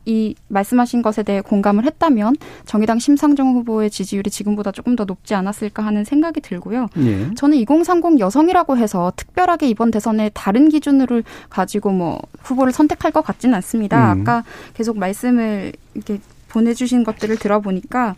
[0.04, 2.36] 이 말씀하신 것에 대해 공감을 했다면
[2.66, 6.88] 정의당 심상정 후보의 지지율이 지금보다 조금 더 높지 않았을까 하는 생각이 들고요.
[6.98, 7.30] 예.
[7.34, 13.54] 저는 2030 여성이라고 해서 특별하게 이번 대선에 다른 기준으로 가지고 뭐 후보를 선택할 것 같지는
[13.56, 14.12] 않습니다.
[14.14, 14.20] 음.
[14.22, 14.44] 아까
[14.74, 16.18] 계속 말씀을 이렇게
[16.52, 18.14] 보내주신 것들을 들어보니까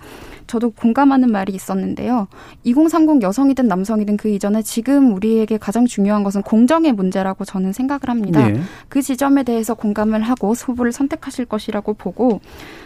[0.47, 2.29] 저도 공감하는 말이 있었는데요.
[2.65, 8.47] 2030 여성이든 남성이든 그 이전에 지금 우리에게 가장 중요한 것은 공정의 문제라고 저는 생각을 합니다.
[8.47, 8.61] 네.
[8.89, 12.41] 그 지점에 대해서 공감을 하고 후보를 선택하실 것이라고 보고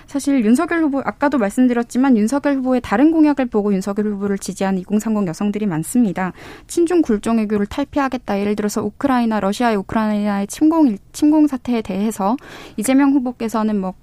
[0.07, 5.67] 사실 윤석열 후보 아까도 말씀드렸지만 윤석열 후보의 다른 공약을 보고 윤석열 후보를 지지한 2030 여성들이
[5.67, 6.33] 많습니다.
[6.67, 8.39] 친중 굴종 외교를 탈피하겠다.
[8.41, 12.37] 예를 들어서 우크라이나 러시아의 우크라이나의 침공 침공 사태에 대해서
[12.77, 13.95] 이재명 후보께서는 뭐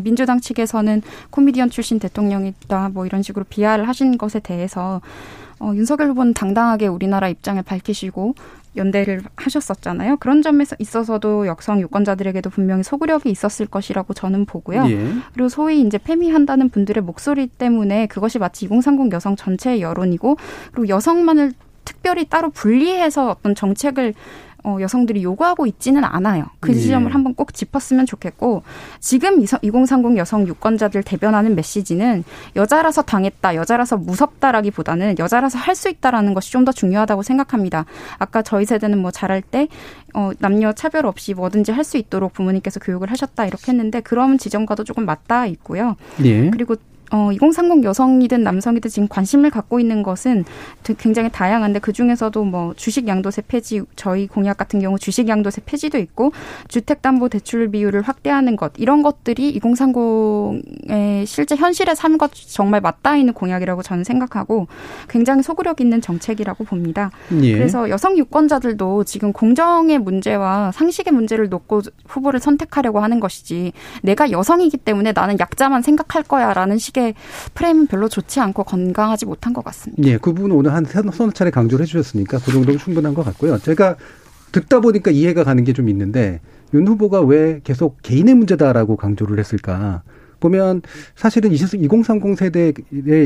[0.00, 5.00] 민주당 측에서는 코미디언 출신 대통령이다 뭐 이런 식으로 비하를 하신 것에 대해서
[5.60, 8.34] 어, 윤석열 후보는 당당하게 우리나라 입장을 밝히시고
[8.76, 10.16] 연대를 하셨었잖아요.
[10.16, 14.84] 그런 점에서 있어서도 여성 유권자들에게도 분명히 소구력이 있었을 것이라고 저는 보고요.
[14.88, 15.12] 예.
[15.32, 20.36] 그리고 소위 이제 페미한다는 분들의 목소리 때문에 그것이 마치 2030 여성 전체의 여론이고
[20.72, 21.52] 그리고 여성만을
[21.84, 24.14] 특별히 따로 분리해서 어떤 정책을
[24.64, 26.46] 어, 여성들이 요구하고 있지는 않아요.
[26.60, 26.74] 그 예.
[26.74, 27.12] 지점을 예.
[27.12, 28.62] 한번 꼭 짚었으면 좋겠고
[28.98, 32.24] 지금 2030 여성 유권자들 대변하는 메시지는
[32.56, 37.84] 여자라서 당했다, 여자라서 무섭다라기보다는 여자라서 할 수 있다라는 것이 좀 더 중요하다고 생각합니다.
[38.18, 39.68] 아까 저희 세대는 뭐 잘할 때
[40.14, 44.84] 어, 남녀 차별 없이 뭐든지 할 수 있도록 부모님께서 교육을 하셨다 이렇게 했는데 그런 지점과도
[44.84, 45.96] 조금 맞닿아 있고요.
[46.24, 46.48] 예.
[46.48, 46.76] 그리고
[47.14, 50.44] 어, 2030 여성이든 남성이든 지금 관심을 갖고 있는 것은
[50.98, 55.98] 굉장히 다양한데 그 중에서도 뭐 주식 양도세 폐지 저희 공약 같은 경우 주식 양도세 폐지도
[55.98, 56.32] 있고
[56.66, 63.82] 주택담보 대출 비율을 확대하는 것 이런 것들이 2030의 실제 현실의 삶과 정말 맞닿아 있는 공약이라고
[63.82, 64.66] 저는 생각하고
[65.08, 67.12] 굉장히 소구력 있는 정책이라고 봅니다.
[67.42, 67.52] 예.
[67.52, 74.78] 그래서 여성 유권자들도 지금 공정의 문제와 상식의 문제를 놓고 후보를 선택하려고 하는 것이지 내가 여성이기
[74.78, 77.03] 때문에 나는 약자만 생각할 거야라는 식의
[77.54, 80.02] 프레임은 별로 좋지 않고 건강하지 못한 것 같습니다.
[80.08, 83.58] 예, 그 부분 오늘 한 서너 차례 강조를 해주셨으니까 그 정도면 충분한 것 같고요.
[83.58, 83.96] 제가
[84.52, 86.40] 듣다 보니까 이해가 가는 게 좀 있는데
[86.72, 90.02] 윤 후보가 왜 계속 개인의 문제다라고 강조를 했을까?
[90.40, 90.82] 보면
[91.16, 92.74] 사실은 2030 세대의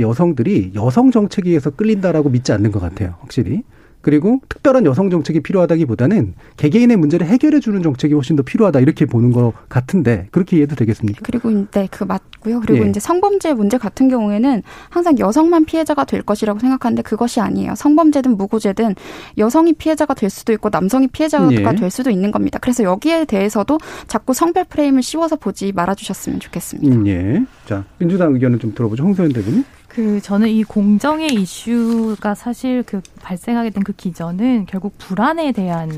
[0.03, 3.15] 여성들이 여성 정책에 의해서 끌린다라고 믿지 않는 것 같아요.
[3.21, 3.63] 확실히.
[4.01, 9.33] 그리고 특별한 여성 정책이 필요하다기보다는 개개인의 문제를 해결해 주는 정책이 훨씬 더 필요하다 이렇게 보는
[9.33, 11.21] 것 같은데 그렇게 이해도 되겠습니까?
[11.25, 12.61] 그리고 네, 그 맞고요.
[12.61, 12.91] 그리고 예.
[12.91, 17.75] 이제 성범죄 문제 같은 경우에는 항상 여성만 피해자가 될 것이라고 생각하는데 그것이 아니에요.
[17.75, 18.95] 성범죄든 무고죄든
[19.39, 21.75] 여성이 피해자가 될 수도 있고 남성이 피해자가 예.
[21.75, 22.59] 될 수도 있는 겁니다.
[22.61, 26.97] 그래서 여기에 대해서도 자꾸 성별 프레임을 씌워서 보지 말아 주셨으면 좋겠습니다.
[26.97, 27.45] 음, 예.
[27.67, 29.03] 자, 민주당 의견을 좀 들어보죠.
[29.05, 29.65] 홍소연 대표님.
[29.99, 35.91] 그 저는 이 공정의 이슈가 사실 그 발생하게 된 그 기전은 결국 불안에 대한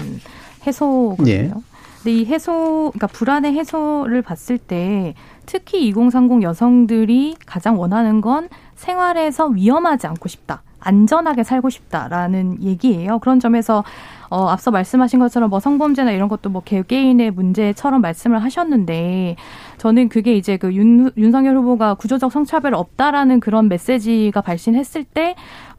[0.66, 1.30] 해소거든요.
[1.30, 1.52] 예.
[2.02, 9.48] 근데 이 해소, 그러니까 불안의 해소를 봤을 때 특히 2030 여성들이 가장 원하는 건 생활에서
[9.48, 10.62] 위험하지 않고 싶다.
[10.80, 13.18] 안전하게 살고 싶다라는 얘기예요.
[13.18, 13.84] 그런 점에서
[14.30, 19.36] 어, 앞서 말씀하신 것처럼 뭐 성범죄나 이런 것도 뭐 개개인의 문제처럼 말씀을 하셨는데
[19.78, 25.34] 저는 그게 이제 그 윤, 윤석열 후보가 구조적 성차별 없다라는 그런 메시지가 발신했을 때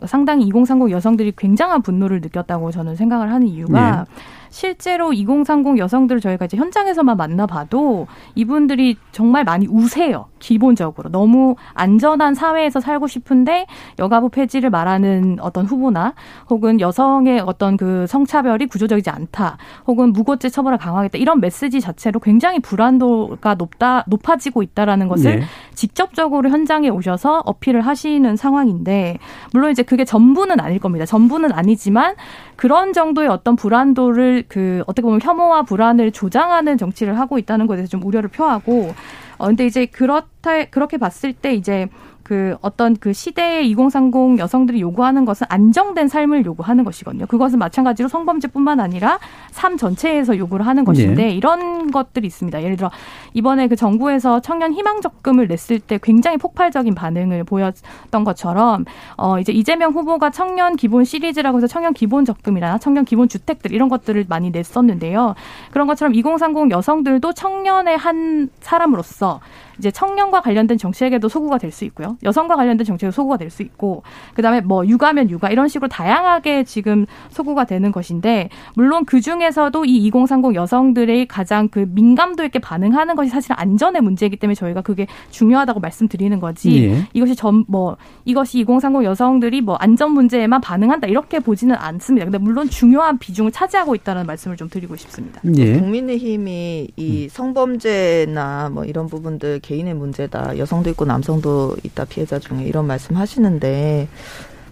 [0.05, 4.11] 상당히 2030 여성들이 굉장한 분노를 느꼈다고 저는 생각을 하는 이유가 네.
[4.51, 10.25] 실제로 2030 여성들을 저희가 이제 현장에서만 만나봐도 이분들이 정말 많이 우세요.
[10.39, 13.65] 기본적으로 너무 안전한 사회에서 살고 싶은데
[13.97, 16.13] 여가부 폐지를 말하는 어떤 후보나
[16.49, 22.59] 혹은 여성의 어떤 그 성차별이 구조적이지 않다 혹은 무고죄 처벌을 강화하겠다 이런 메시지 자체로 굉장히
[22.59, 25.45] 불안도가 높다 높아지고 있다라는 것을 네.
[25.81, 29.17] 직접적으로 현장에 오셔서 어필을 하시는 상황인데
[29.51, 31.07] 물론 이제 그게 전부는 아닐 겁니다.
[31.07, 32.13] 전부는 아니지만
[32.55, 37.89] 그런 정도의 어떤 불안도를 그 어떻게 보면 혐오와 불안을 조장하는 정치를 하고 있다는 것에 대해서
[37.89, 38.93] 좀 우려를 표하고
[39.39, 41.87] 어 근데 이제 그렇다 그렇게 봤을 때 이제
[42.31, 47.25] 그 어떤 그 시대의 2030 여성들이 요구하는 것은 안정된 삶을 요구하는 것이거든요.
[47.25, 49.19] 그것은 마찬가지로 성범죄뿐만 아니라
[49.49, 51.31] 삶 전체에서 요구를 하는 것인데 네.
[51.31, 52.63] 이런 것들이 있습니다.
[52.63, 52.89] 예를 들어
[53.33, 58.85] 이번에 그 정부에서 청년 희망 적금을 냈을 때 굉장히 폭발적인 반응을 보였던 것처럼
[59.17, 63.89] 어 이제 이재명 후보가 청년 기본 시리즈라고 해서 청년 기본 적금이나 청년 기본 주택들 이런
[63.89, 65.35] 것들을 많이 냈었는데요.
[65.71, 69.41] 그런 것처럼 2030 여성들도 청년의 한 사람으로서
[69.79, 72.17] 이제 청년과 관련된 정책에도 소구가 될 수 있고요.
[72.23, 74.03] 여성과 관련된 정책에도 소구가 될 수 있고
[74.33, 79.97] 그다음에 뭐 육아면 육아 이런 식으로 다양하게 지금 소구가 되는 것인데 물론 그 중에서도 이
[80.07, 85.81] 2030 여성들의 가장 그 민감도 있게 반응하는 것이 사실 안전의 문제이기 때문에 저희가 그게 중요하다고
[85.81, 86.83] 말씀드리는 거지.
[86.85, 87.07] 예.
[87.13, 92.25] 이것이 전 뭐 이것이 2030 여성들이 뭐 안전 문제에만 반응한다 이렇게 보지는 않습니다.
[92.25, 95.41] 근데 물론 중요한 비중을 차지하고 있다는 말씀을 좀 드리고 싶습니다.
[95.57, 95.77] 예.
[95.77, 100.57] 국민의힘이 이 성범죄나 뭐 이런 부분들 개인의 문제다.
[100.57, 104.09] 여성도 있고 남성도 있다 피해자 중에 이런 말씀 하시는데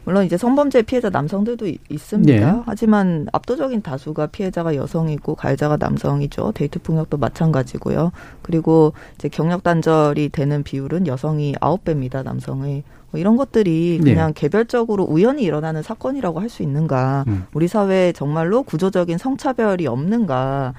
[0.03, 2.33] 물론 이제 성범죄 피해자 남성들도 있습니다.
[2.33, 2.61] 네.
[2.65, 6.51] 하지만 압도적인 다수가 피해자가 여성이고 가해자가 남성이죠.
[6.55, 8.11] 데이트 폭력도 마찬가지고요.
[8.41, 12.23] 그리고 이제 경력 단절이 되는 비율은 여성이 아홉 배입니다.
[12.23, 12.83] 남성의.
[13.11, 14.13] 뭐 이런 것들이 네.
[14.13, 14.41] 그냥 네.
[14.41, 17.25] 개별적으로 우연히 일어나는 사건이라고 할 수 있는가?
[17.27, 17.45] 음.
[17.53, 20.73] 우리 사회에 정말로 구조적인 성차별이 없는가?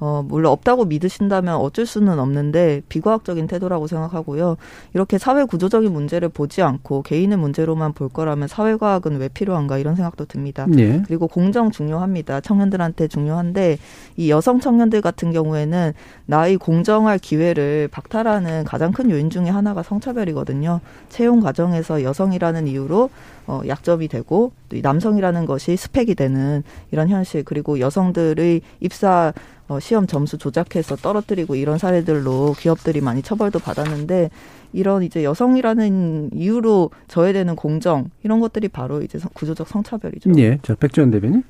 [0.00, 4.56] 어, 물론 없다고 믿으신다면 어쩔 수는 없는데 비과학적인 태도라고 생각하고요.
[4.94, 10.24] 이렇게 사회 구조적인 문제를 보지 않고 개인의 문제로만 볼 거라면 사회과학은 왜 필요한가 이런 생각도
[10.24, 10.66] 듭니다.
[10.68, 11.02] 네.
[11.06, 12.40] 그리고 공정 중요합니다.
[12.40, 13.78] 청년들한테 중요한데
[14.16, 15.92] 이 여성 청년들 같은 경우에는
[16.24, 20.80] 나의 공정할 기회를 박탈하는 가장 큰 요인 중에 하나가 성차별이거든요.
[21.10, 23.10] 채용 과정에서 여성이라는 이유로
[23.46, 30.06] 어, 약점이 되고 또 남성이라는 것이 스펙이 되는 이런 현실 그리고 여성들의 입사 어, 시험
[30.06, 34.30] 점수 조작해서 떨어뜨리고 이런 사례들로 기업들이 많이 처벌도 받았는데
[34.72, 40.32] 이런 이제 여성이라는 이유로 저해되는 공정 이런 것들이 바로 이제 구조적 성차별이죠.
[40.38, 41.44] 예, 자 백지원 대변인.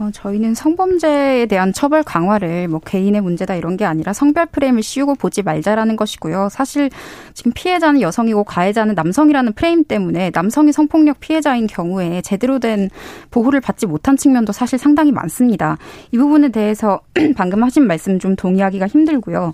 [0.00, 5.16] 어, 저희는 성범죄에 대한 처벌 강화를 뭐 개인의 문제다 이런 게 아니라 성별 프레임을 씌우고
[5.16, 6.48] 보지 말자라는 것이고요.
[6.50, 6.88] 사실
[7.34, 12.88] 지금 피해자는 여성이고 가해자는 남성이라는 프레임 때문에 남성이 성폭력 피해자인 경우에 제대로 된
[13.30, 15.76] 보호를 받지 못한 측면도 사실 상당히 많습니다.
[16.12, 17.00] 이 부분에 대해서
[17.36, 19.52] 방금 하신 말씀 좀 동의하기가 힘들고요.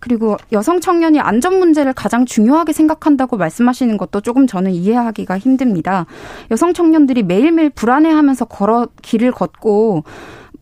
[0.00, 6.06] 그리고 여성 청년이 안전 문제를 가장 중요하게 생각한다고 말씀하시는 것도 조금 저는 이해하기가 힘듭니다.
[6.50, 10.04] 여성 청년들이 매일매일 불안해하면서 걸어 길을 걷고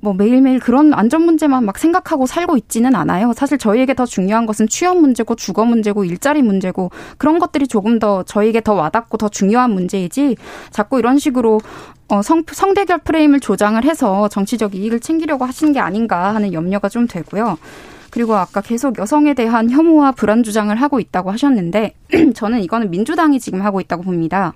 [0.01, 3.33] 뭐 매일매일 그런 안전 문제만 막 생각하고 살고 있지는 않아요.
[3.33, 8.23] 사실 저희에게 더 중요한 것은 취업 문제고 주거 문제고 일자리 문제고 그런 것들이 조금 더
[8.23, 10.37] 저희에게 더 와닿고 더 중요한 문제이지
[10.71, 11.61] 자꾸 이런 식으로
[12.09, 17.07] 어, 성, 성대결 프레임을 조장을 해서 정치적 이익을 챙기려고 하시는 게 아닌가 하는 염려가 좀
[17.07, 17.59] 되고요.
[18.11, 21.95] 그리고 아까 계속 여성에 대한 혐오와 불안 주장을 하고 있다고 하셨는데
[22.35, 24.55] 저는 이거는 민주당이 지금 하고 있다고 봅니다.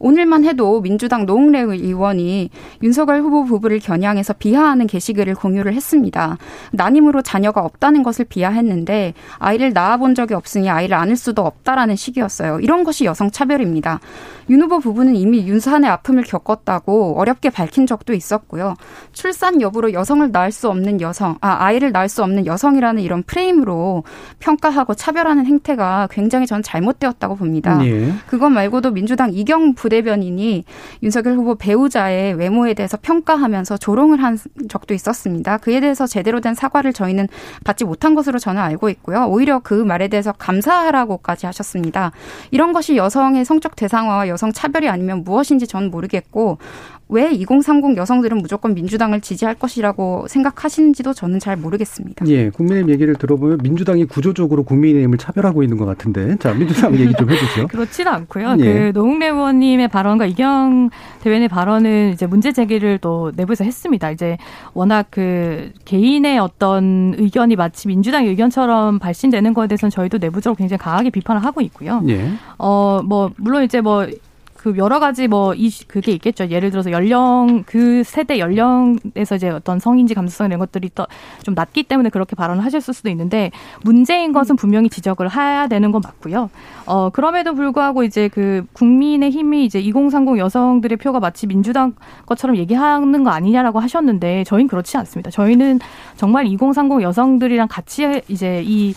[0.00, 2.48] 오늘만 해도 민주당 노웅래 의원이
[2.82, 6.38] 윤석열 후보 부부를 겨냥해서 비하하는 게시글을 공유를 했습니다.
[6.72, 12.60] 난임으로 자녀가 없다는 것을 비하했는데 아이를 낳아본 적이 없으니 아이를 안을 수도 없다라는 식이었어요.
[12.60, 14.00] 이런 것이 여성 차별입니다.
[14.48, 18.74] 윤 후보 부부는 이미 윤산의 아픔을 겪었다고 어렵게 밝힌 적도 있었고요.
[19.12, 24.02] 출산 여부로 여성을 낳을 수 없는 여성, 아, 아이를 낳을 수 없는 여성이라는 이런 프레임으로
[24.38, 27.78] 평가하고 차별하는 행태가 굉장히 전 잘못되었다고 봅니다.
[27.84, 28.12] 예.
[28.26, 30.64] 그것 말고도 민주당 이경 부 대변인이
[31.02, 34.38] 윤석열 후보 배우자의 외모에 대해서 평가하면서 조롱을 한
[34.70, 35.58] 적도 있었습니다.
[35.58, 37.28] 그에 대해서 제대로 된 사과를 저희는
[37.64, 39.26] 받지 못한 것으로 저는 알고 있고요.
[39.26, 42.12] 오히려 그 말에 대해서 감사하라고까지 하셨습니다.
[42.50, 46.56] 이런 것이 여성의 성적 대상화와 여성 차별이 아니면 무엇인지 저는 모르겠고
[47.10, 52.26] 왜 2030 여성들은 무조건 민주당을 지지할 것이라고 생각하시는지도 저는 잘 모르겠습니다.
[52.28, 57.28] 예, 국민의힘 얘기를 들어보면 민주당이 구조적으로 국민의힘을 차별하고 있는 것 같은데, 자 민주당 얘기 좀
[57.30, 57.66] 해주죠.
[57.68, 58.56] 그렇지는 않고요.
[58.60, 58.64] 예.
[58.64, 60.90] 그 노웅래 의원님의 발언과 이경
[61.22, 64.10] 대변의 발언은 이제 문제 제기를 또 내부에서 했습니다.
[64.12, 64.38] 이제
[64.72, 71.10] 워낙 그 개인의 어떤 의견이 마치 민주당 의견처럼 발신되는 거에 대해서는 저희도 내부적으로 굉장히 강하게
[71.10, 72.02] 비판을 하고 있고요.
[72.08, 72.30] 예.
[72.58, 74.06] 어뭐 물론 이제 뭐
[74.60, 76.48] 그 여러 가지 뭐 이 그게 있겠죠.
[76.48, 82.08] 예를 들어서 연령 그 세대 연령에서 이제 어떤 성인지 감수성 이런 것들이 더좀 낮기 때문에
[82.08, 83.50] 그렇게 발언을 하셨을 수도 있는데
[83.82, 86.50] 문제인 것은 분명히 지적을 해야 되는 건 맞고요.
[86.86, 91.94] 어 그럼에도 불구하고 이제 그 국민의 힘이 이제 2030 여성들의 표가 마치 민주당
[92.26, 95.30] 것처럼 얘기하는 거 아니냐라고 하셨는데 저희는 그렇지 않습니다.
[95.30, 95.80] 저희는
[96.16, 98.94] 정말 2030 여성들이랑 같이 이제 이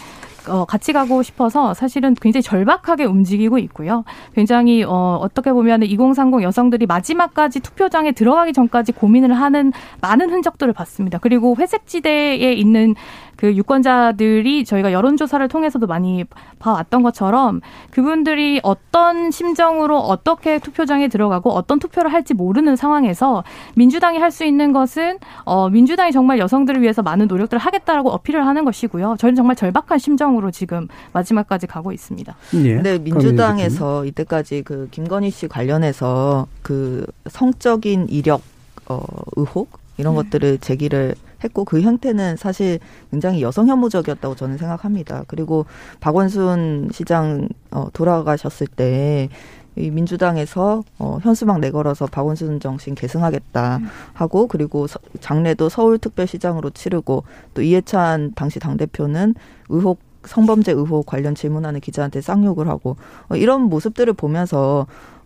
[0.47, 4.03] 어, 같이 가고 싶어서 사실은 굉장히 절박하게 움직이고 있고요.
[4.35, 9.71] 굉장히 어, 어떻게 보면 2030 여성들이 마지막까지 투표장에 들어가기 전까지 고민을 하는
[10.01, 11.17] 많은 흔적들을 봤습니다.
[11.19, 12.95] 그리고 회색지대에 있는
[13.43, 16.23] 그 유권자들이 저희가 여론조사를 통해서도 많이
[16.59, 17.59] 봐왔던 것처럼
[17.91, 23.43] 그분들이 어떤 심정으로 어떻게 투표장에 들어가고 어떤 투표를 할지 모르는 상황에서
[23.75, 28.65] 민주당이 할 수 있는 것은 어 민주당이 정말 여성들을 위해서 많은 노력들을 하겠다라고 어필을 하는
[28.65, 29.17] 것이고요.
[29.19, 32.33] 저희는 정말 절박한 심정으로 지금 마지막까지 가고 있습니다.
[32.63, 32.81] 예.
[32.81, 38.41] 네, 민주당에서 이때까지 그 김건희 씨 관련해서 그 성적인 이력
[38.87, 39.01] 어
[39.35, 40.23] 의혹 이런 네.
[40.23, 42.79] 것들을 제기를 했고 그 형태는 사실
[43.11, 45.23] 굉장히 여성 혐오적이었다고 저는 생각합니다.
[45.27, 45.65] 그리고
[45.99, 49.29] 박원순 시장 어, 돌아가셨을 때
[49.75, 53.79] 이 민주당에서 어, 현수막 내걸어서 박원순 정신 계승하겠다
[54.13, 57.23] 하고 그리고 서, 장례도 서울특별시장으로 치르고
[57.53, 59.33] 또 이해찬 당시 당 대표는
[59.69, 62.97] 의혹 성범죄 의혹 관련 질문하는 기자한테 쌍욕을 하고
[63.29, 64.85] 어, 이런 모습들을 보면서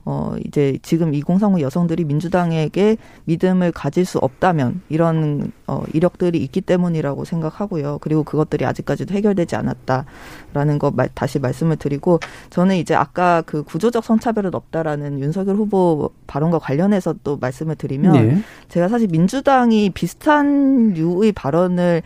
[0.10, 2.96] 어, 이제 지금 2030 여성들이 민주당에게
[3.26, 7.98] 믿음을 가질 수 없다면 이런 어, 이력들이 있기 때문이라고 생각하고요.
[8.00, 14.06] 그리고 그것들이 아직까지도 해결되지 않았다라는 거 말, 다시 말씀을 드리고 저는 이제 아까 그 구조적
[14.06, 18.42] 성차별은 없다라는 윤석열 후보 발언과 관련해서 또 말씀을 드리면 네.
[18.70, 22.02] 제가 사실 민주당이 비슷한 류의 발언을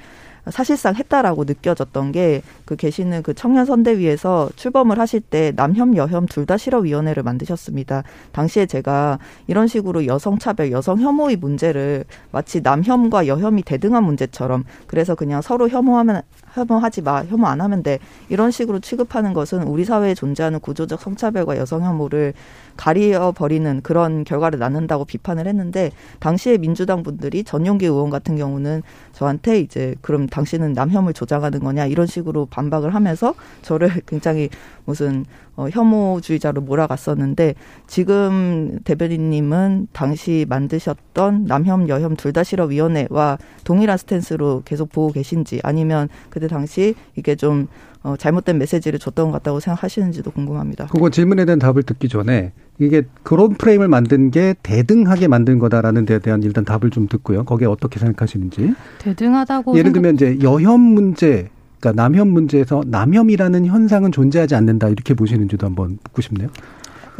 [0.50, 6.46] 사실상 했다라고 느껴졌던 게 그 계시는 그 청년 선대위에서 출범을 하실 때 남혐 여혐 둘
[6.46, 8.04] 다 실어 위원회를 만드셨습니다.
[8.32, 15.16] 당시에 제가 이런 식으로 여성 차별, 여성 혐오의 문제를 마치 남혐과 여혐이 대등한 문제처럼 그래서
[15.16, 16.24] 그냥 서로 혐오하면
[16.54, 18.00] 혐오하지 마, 혐오 안 하면 돼.
[18.30, 22.34] 이런 식으로 취급하는 것은 우리 사회에 존재하는 구조적 성차별과 여성 혐오를
[22.78, 28.82] 가리어 버리는 그런 결과를 낳는다고 비판을 했는데 당시에 민주당 분들이 전용기 의원 같은 경우는
[29.14, 34.50] 저한테 이제 그럼 당신은 남혐을 조장하는 거냐 이런 식으로 반박을 하면서 저를 굉장히
[34.86, 35.26] 무슨
[35.58, 44.62] 어, 혐오주의자로 몰아갔었는데 지금 대변인님은 당시 만드셨던 남혐 여혐 둘 다 싫어 위원회와 동일한 스탠스로
[44.64, 47.68] 계속 보고 계신지 아니면 그때 당시 이게 좀
[48.04, 50.88] 어, 잘못된 메시지를 줬던 것 같다고 생각하시는지도 궁금합니다.
[50.88, 56.20] 그거 질문에 대한 답을 듣기 전에 이게 그런 프레임을 만든 게 대등하게 만든 거다라는 데
[56.20, 57.44] 대한 일단 답을 좀 듣고요.
[57.46, 58.74] 거기에 어떻게 생각하시는지.
[59.00, 65.66] 대등하다고 예를 들면 이제 여혐 문제 그러니까 남혐 문제에서 남혐이라는 현상은 존재하지 않는다 이렇게 보시는지도
[65.66, 66.50] 한번 묻고 싶네요.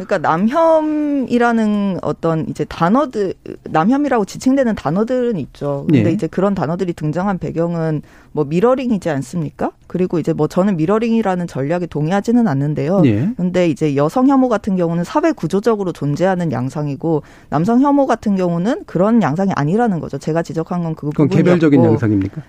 [0.04, 3.34] 그러니까 남혐이라는 어떤 이제 단어들
[3.64, 5.86] 남혐이라고 지칭되는 단어들은 있죠.
[5.88, 6.12] 근데 예.
[6.12, 9.70] 이제 그런 단어들이 등장한 배경은 뭐 미러링이지 않습니까?
[9.86, 13.02] 그리고 이제 뭐 저는 미러링이라는 전략에 동의하지는 않는데요.
[13.04, 13.30] 예.
[13.36, 19.22] 근데 이제 여성 혐오 같은 경우는 사회 구조적으로 존재하는 양상이고 남성 혐오 같은 경우는 그런
[19.22, 20.18] 양상이 아니라는 거죠.
[20.18, 21.34] 제가 지적한 건 그 부분이었고.
[21.36, 22.42] 개별적인 양상입니까?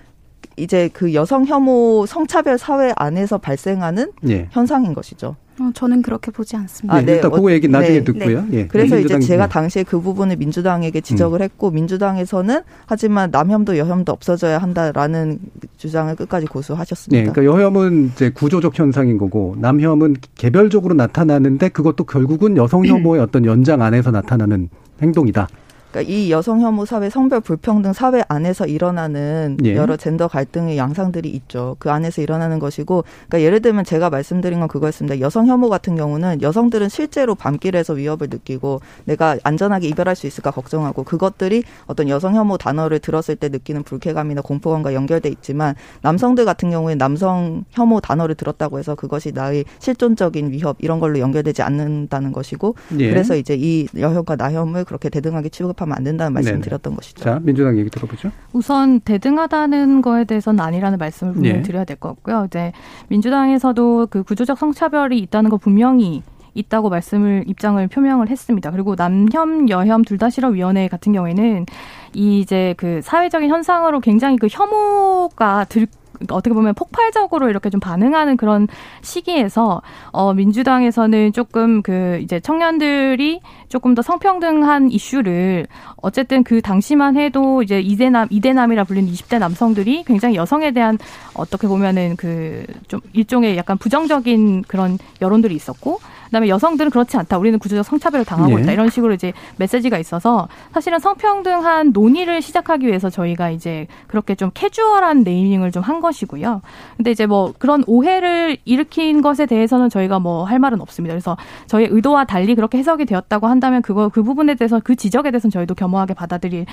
[0.56, 4.48] 이제 그 여성 혐오 성차별 사회 안에서 발생하는 예.
[4.50, 5.36] 현상인 것이죠.
[5.60, 6.96] 어, 저는 그렇게 보지 않습니다.
[6.96, 7.14] 아, 네.
[7.14, 8.04] 일단 그거 얘기 나중에 네.
[8.04, 8.42] 듣고요.
[8.48, 8.58] 네.
[8.58, 8.66] 예.
[8.66, 11.44] 그래서 이제 제가 당시에 그 부분을 민주당에게 지적을 음.
[11.44, 15.38] 했고 민주당에서는 하지만 남혐도 여혐도 없어져야 한다라는
[15.76, 17.24] 주장을 끝까지 고수하셨습니다.
[17.24, 23.44] 네, 그러니까 여혐은 이제 구조적 현상인 거고 남혐은 개별적으로 나타나는데 그것도 결국은 여성 혐오의 어떤
[23.44, 24.68] 연장 안에서 나타나는
[25.02, 25.48] 행동이다.
[25.94, 29.76] 그러니까 이 여성 혐오 사회, 성별 불평등 사회 안에서 일어나는 예.
[29.76, 31.76] 여러 젠더 갈등의 양상들이 있죠.
[31.78, 35.20] 그 안에서 일어나는 것이고, 그러니까 예를 들면 제가 말씀드린 건 그거였습니다.
[35.20, 41.04] 여성 혐오 같은 경우는 여성들은 실제로 밤길에서 위협을 느끼고 내가 안전하게 이별할 수 있을까 걱정하고
[41.04, 46.96] 그것들이 어떤 여성 혐오 단어를 들었을 때 느끼는 불쾌감이나 공포감과 연결돼 있지만 남성들 같은 경우에
[46.96, 53.10] 남성 혐오 단어를 들었다고 해서 그것이 나의 실존적인 위협 이런 걸로 연결되지 않는다는 것이고, 예.
[53.10, 57.22] 그래서 이제 이 여혐과 나혐을 그렇게 대등하게 취급하 면 하면 안 된다는 말씀을 드렸던 것이죠.
[57.24, 58.30] 자, 민주당 얘기 들어보죠.
[58.52, 61.62] 우선 대등하다는 거에 대해서는 아니라는 말씀을 분명히 예.
[61.62, 62.44] 드려야 될 것 같고요.
[62.46, 62.72] 이제
[63.08, 66.22] 민주당에서도 그 구조적 성차별이 있다는 거 분명히
[66.54, 68.70] 있다고 말씀을 입장을 표명을 했습니다.
[68.70, 71.66] 그리고 남혐 여혐 둘다 싫어 위원회 같은 경우에는
[72.14, 77.80] 이 이제 그 사회적인 현상으로 굉장히 그 혐오가 들 그러니까 어떻게 보면 폭발적으로 이렇게 좀
[77.80, 78.68] 반응하는 그런
[79.02, 87.62] 시기에서 어 민주당에서는 조금 그 이제 청년들이 조금 더 성평등한 이슈를 어쨌든 그 당시만 해도
[87.62, 90.98] 이제 이대남 이대남이라 불리는 20대 남성들이 굉장히 여성에 대한
[91.34, 96.00] 어떻게 보면은 그 좀 일종의 약간 부정적인 그런 여론들이 있었고
[96.34, 97.38] 그다음에 여성들은 그렇지 않다.
[97.38, 98.62] 우리는 구조적 성차별을 당하고 네.
[98.62, 98.72] 있다.
[98.72, 105.22] 이런 식으로 이제 메시지가 있어서 사실은 성평등한 논의를 시작하기 위해서 저희가 이제 그렇게 좀 캐주얼한
[105.22, 106.62] 네이밍을 좀 한 것이고요.
[106.96, 111.12] 근데 이제 뭐 그런 오해를 일으킨 것에 대해서는 저희가 뭐 할 말은 없습니다.
[111.12, 115.50] 그래서 저희 의도와 달리 그렇게 해석이 되었다고 한다면 그거 그 부분에 대해서 그 지적에 대해서는
[115.50, 116.64] 저희도 겸허하게 받아들일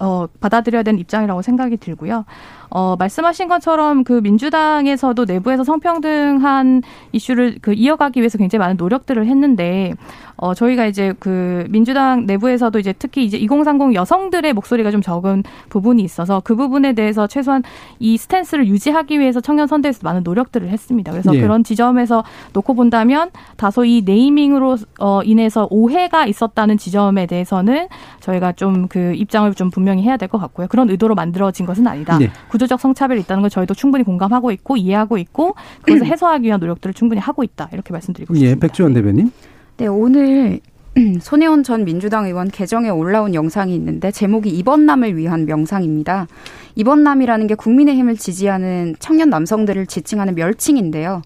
[0.00, 2.24] 어 받아들여야 되는 입장이라고 생각이 들고요.
[2.70, 6.82] 어, 말씀하신 것처럼 그 민주당에서도 내부에서 성평등한
[7.12, 9.94] 이슈를 그 이어가기 위해서 굉장히 많은 노력들을 했는데
[10.36, 16.02] 어, 저희가 이제 그 민주당 내부에서도 이제 특히 이제 2030 여성들의 목소리가 좀 적은 부분이
[16.02, 17.62] 있어서 그 부분에 대해서 최소한
[17.98, 21.12] 이 스탠스를 유지하기 위해서 청년 선대에서 많은 노력들을 했습니다.
[21.12, 21.40] 그래서 예.
[21.40, 27.88] 그런 지점에서 놓고 본다면 다소 이 네이밍으로 어, 인해서 오해가 있었다는 지점에 대해서는
[28.20, 30.66] 저희가 좀 그 입장을 좀 분명히 해야 될 것 같고요.
[30.68, 32.18] 그런 의도로 만들어진 것은 아니다.
[32.18, 32.30] 네.
[32.48, 37.20] 구조적 성차별이 있다는 걸 저희도 충분히 공감하고 있고 이해하고 있고 그것을 해소하기 위한 노력들을 충분히
[37.20, 37.68] 하고 있다.
[37.72, 38.56] 이렇게 말씀드리고 예, 싶습니다.
[38.56, 39.30] 예, 백주원 대변인.
[39.76, 40.60] 네, 오늘
[41.20, 46.28] 손혜원 전 민주당 의원 계정에 올라온 영상이 있는데 제목이 이번남을 위한 명상입니다.
[46.76, 51.22] 이번남이라는 게 국민의힘을 지지하는 청년 남성들을 지칭하는 멸칭인데요.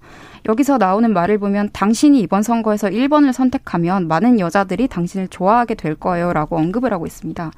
[0.49, 6.33] 여기서 나오는 말을 보면 당신이 이번 선거에서 1번을 선택하면 많은 여자들이 당신을 좋아하게 될 거예요
[6.33, 7.51] 라고 언급을 하고 있습니다.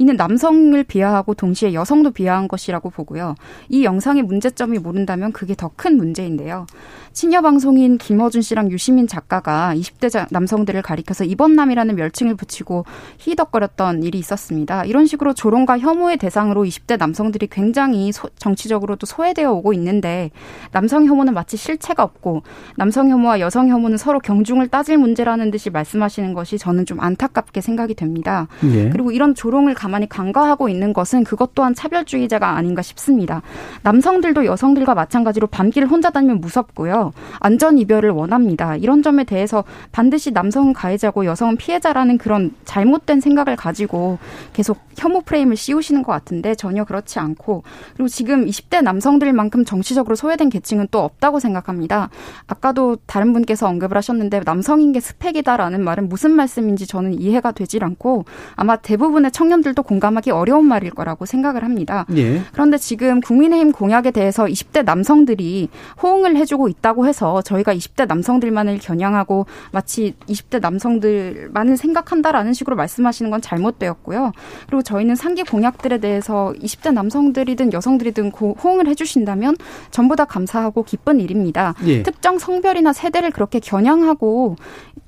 [0.00, 3.34] 이는 남성을 비하하고 동시에 여성도 비하한 것이라고 보고요.
[3.68, 6.66] 이 영상의 문제점이 모른다면 그게 더 큰 문제인데요.
[7.12, 12.84] 친여 방송인 김어준 씨랑 유시민 작가가 20대 남성들을 가리켜서 이번남이라는 멸칭을 붙이고
[13.18, 14.84] 희덕거렸던 일이 있었습니다.
[14.84, 20.30] 이런 식으로 조롱과 혐오의 대상으로 20대 남성들이 굉장히 소, 정치적으로도 소외되어 오고 있는데
[20.70, 22.42] 남성 혐오는 마치 실체가 없고
[22.76, 27.94] 남성 혐오와 여성 혐오는 서로 경중을 따질 문제라는 듯이 말씀하시는 것이 저는 좀 안타깝게 생각이
[27.94, 28.48] 됩니다.
[28.64, 28.90] 예.
[28.90, 33.42] 그리고 이런 조롱을 가만히 간과하고 있는 것은 그것 또한 차별주의자가 아닌가 싶습니다.
[33.82, 37.12] 남성들도 여성들과 마찬가지로 밤길을 혼자 다니면 무섭고요.
[37.40, 38.76] 안전 이별을 원합니다.
[38.76, 44.18] 이런 점에 대해서 반드시 남성은 가해자고 여성은 피해자라는 그런 잘못된 생각을 가지고
[44.52, 47.64] 계속 혐오 프레임을 씌우시는 것 같은데 전혀 그렇지 않고
[47.94, 52.10] 그리고 지금 20대 남성들만큼 정치적으로 소외된 계층은 또 없다고 생각합니다.
[52.46, 58.26] 아까도 다른 분께서 언급을 하셨는데 남성인 게 스펙이다라는 말은 무슨 말씀인지 저는 이해가 되질 않고
[58.54, 62.06] 아마 대부분의 청년들도 사람도 공감하기 어려운 말일 거라고 생각을 합니다.
[62.16, 62.42] 예.
[62.52, 65.68] 그런데 지금 국민의힘 공약에 대해서 20대 남성들이
[66.02, 73.40] 호응을 해주고 있다고 해서 저희가 20대 남성들만을 겨냥하고 마치 20대 남성들만을 생각한다라는 식으로 말씀하시는 건
[73.40, 74.32] 잘못되었고요.
[74.66, 79.56] 그리고 저희는 상기 공약들에 대해서 20대 남성들이든 여성들이든 호응을 해주신다면
[79.90, 81.74] 전부 다 감사하고 기쁜 일입니다.
[81.86, 82.02] 예.
[82.02, 84.56] 특정 성별이나 세대를 그렇게 겨냥하고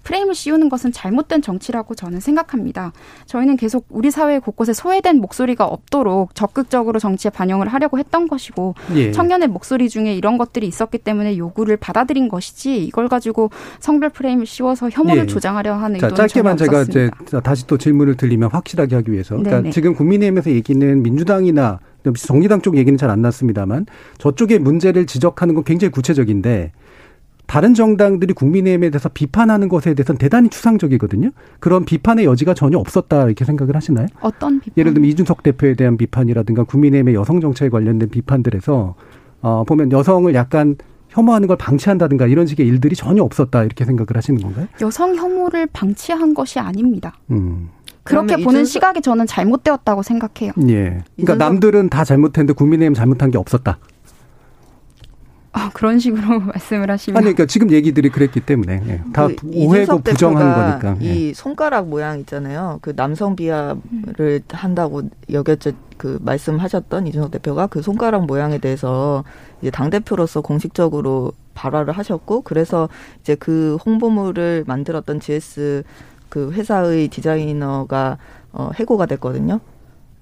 [0.02, 2.92] 프레임을 씌우는 것은 잘못된 정치라고 저는 생각합니다.
[3.26, 9.12] 저희는 계속 우리 사회 곳곳에 소외된 목소리가 없도록 적극적으로 정치에 반영을 하려고 했던 것이고 예.
[9.12, 13.50] 청년의 목소리 중에 이런 것들이 있었기 때문에 요구를 받아들인 것이지 이걸 가지고
[13.80, 15.26] 성별 프레임을 씌워서 혐오를 예.
[15.26, 17.10] 조장하려 하는 자, 의도는 짧게만 제가 이제
[17.44, 21.78] 다시 또 질문을 드리면 확실하게 하기 위해서 그러니까 지금 국민의힘에서 얘기는 민주당이나
[22.16, 23.86] 정의당 쪽 얘기는 잘 안 났습니다만
[24.18, 26.72] 저쪽의 문제를 지적하는 건 굉장히 구체적인데
[27.52, 31.32] 다른 정당들이 국민의힘에 대해서 비판하는 것에 대해서는 대단히 추상적이거든요.
[31.60, 34.06] 그런 비판의 여지가 전혀 없었다 이렇게 생각을 하시나요?
[34.22, 34.72] 어떤 비판?
[34.78, 38.94] 예를 들면 이준석 대표에 대한 비판이라든가 국민의힘의 여성 정책에 관련된 비판들에서
[39.42, 40.76] 어 보면 여성을 약간
[41.10, 44.66] 혐오하는 걸 방치한다든가 이런 식의 일들이 전혀 없었다 이렇게 생각을 하시는 건가요?
[44.80, 47.18] 여성 혐오를 방치한 것이 아닙니다.
[47.32, 47.68] 음.
[48.02, 48.66] 그렇게 보는 이준석...
[48.66, 50.52] 시각이 저는 잘못되었다고 생각해요.
[50.68, 50.84] 예.
[50.84, 51.36] 그러니까 이준석...
[51.36, 53.78] 남들은 다 잘못했는데 국민의힘 잘못한 게 없었다.
[55.54, 59.02] 아, 그런 식으로 말씀을 하시면 아니 그러니까 지금 얘기들이 그랬기 때문에 예.
[59.12, 61.14] 다 그 오해고 부정하는 거니까 예.
[61.14, 62.78] 이 손가락 모양 있잖아요.
[62.80, 64.40] 그 남성 비하를 음.
[64.50, 65.72] 한다고 여겼죠.
[65.98, 69.24] 그 말씀하셨던 이준석 대표가 그 손가락 모양에 대해서
[69.60, 72.88] 이제 당 대표로서 공식적으로 발화를 하셨고 그래서
[73.20, 75.84] 이제 그 홍보물을 만들었던 GS
[76.30, 78.16] 그 회사의 디자이너가
[78.52, 79.60] 어 해고가 됐거든요.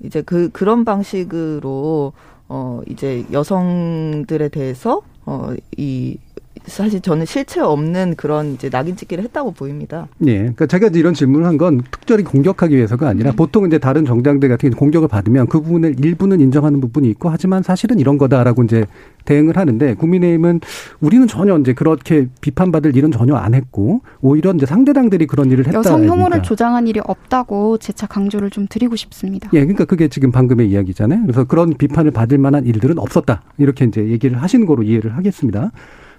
[0.03, 2.13] 이제 그 그런 방식으로
[2.49, 6.19] 어 이제 여성들에 대해서 어이
[6.67, 10.09] 사실 저는 실체 없는 그런 이제 낙인 찍기를 했다고 보입니다.
[10.27, 10.39] 예.
[10.39, 13.37] 그러니까 제가 이런 질문을 한 건 특별히 공격하기 위해서가 아니라 음.
[13.37, 17.99] 보통 이제 다른 정당들 같은 공격을 받으면 그 부분을 일부는 인정하는 부분이 있고 하지만 사실은
[17.99, 18.87] 이런 거다라고 이제
[19.27, 20.61] 대응을 하는데 국민의힘은
[21.01, 25.79] 우리는 전혀 이제 그렇게 비판받을 일은 전혀 안 했고 오히려 이제 상대당들이 그런 일을 했다.
[25.79, 29.51] 여성 혐오를 조장한 일이 없다고 재차 강조를 좀 드리고 싶습니다.
[29.53, 29.61] 예.
[29.61, 31.23] 그러니까 그게 지금 방금의 이야기잖아요.
[31.23, 33.43] 그래서 그런 비판을 받을 만한 일들은 없었다.
[33.59, 35.71] 이렇게 이제 얘기를 하신 거로 이해를 하겠습니다.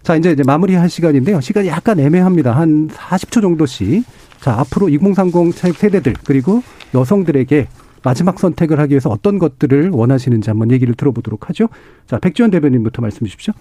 [0.04, 1.42] 자, 이제 이제 마무리할 시간인데요.
[1.42, 2.52] 시간이 약간 애매합니다.
[2.52, 4.04] 한 40초 정도씩.
[4.40, 6.64] 자, 앞으로 2030 세대들 그리고
[6.96, 7.68] 여성들에게
[8.04, 11.70] 마지막 선택을 하기 위해서 어떤 것들을 원하시는지 한번 얘기를 들어보도록 하죠.
[12.08, 13.54] 자, 백지원 대변인부터 말씀해 주십시오.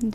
[0.00, 0.10] 네.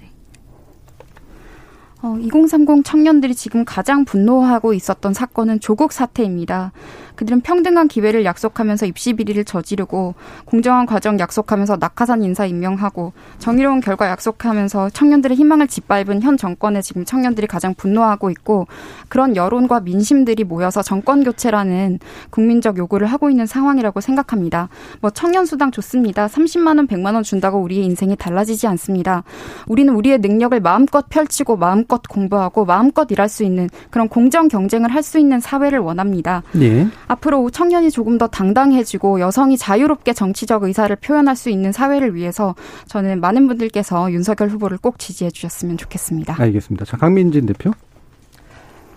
[2.02, 6.72] 어, 2030 청년들이 지금 가장 분노하고 있었던 사건은 조국 사태입니다.
[7.20, 10.15] 그들은 평등한 기회를 약속하면서 입시 비리를 저지르고
[10.45, 17.03] 공정한 과정 약속하면서 낙하산 인사 임명하고 정의로운 결과 약속하면서 청년들의 희망을 짓밟은 현 정권에 지금
[17.03, 18.67] 청년들이 가장 분노하고 있고
[19.09, 21.99] 그런 여론과 민심들이 모여서 정권 교체라는
[22.30, 24.70] 국민적 요구를 하고 있는 상황이라고 생각합니다.
[25.01, 26.28] 뭐 청년 수당 좋습니다.
[26.28, 29.26] 30만 원, 100만 원 준다고 우리의 인생이 달라지지 않습니다.
[29.67, 34.99] 우리는 우리의 능력을 마음껏 펼치고 마음껏 공부하고 마음껏 일할 수 있는 그런 공정 경쟁을 할
[34.99, 36.43] 수 있는 사회를 원합니다.
[36.51, 36.88] 네.
[37.10, 42.55] 앞으로 청년이 조금 더 당당해지고 여성이 자유롭게 정치적 의사를 표현할 수 있는 사회를 위해서
[42.88, 46.36] 저는 많은 분들께서 윤석열 후보를 꼭 지지해 주셨으면 좋겠습니다.
[46.39, 46.86] 알겠습니다.
[46.86, 47.72] 자, 강민진 대표.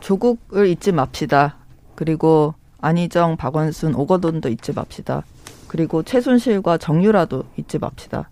[0.00, 1.56] 조국을 잊지 맙시다.
[1.94, 5.24] 그리고 안희정, 박원순, 오거돈도 잊지 맙시다.
[5.66, 8.28] 그리고 최순실과 정유라도 잊지 맙시다.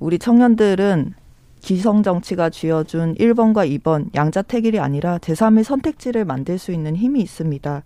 [0.00, 1.14] 우리 청년들은
[1.60, 7.84] 기성 정치가 쥐어준 1번과 2번 양자택일이 아니라 제3의 선택지를 만들 수 있는 힘이 있습니다.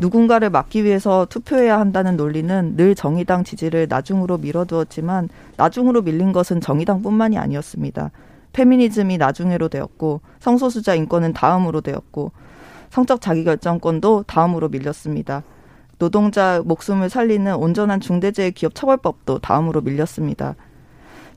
[0.00, 7.36] 누군가를 막기 위해서 투표해야 한다는 논리는 늘 정의당 지지를 나중으로 밀어두었지만 나중으로 밀린 것은 정의당뿐만이
[7.38, 8.10] 아니었습니다.
[8.52, 12.32] 페미니즘이 나중에로 되었고 성소수자 인권은 다음으로 되었고
[12.88, 15.44] 성적 자기결정권도 다음으로 밀렸습니다.
[15.98, 20.56] 노동자 목숨을 살리는 온전한 중대재해 기업 처벌법도 다음으로 밀렸습니다.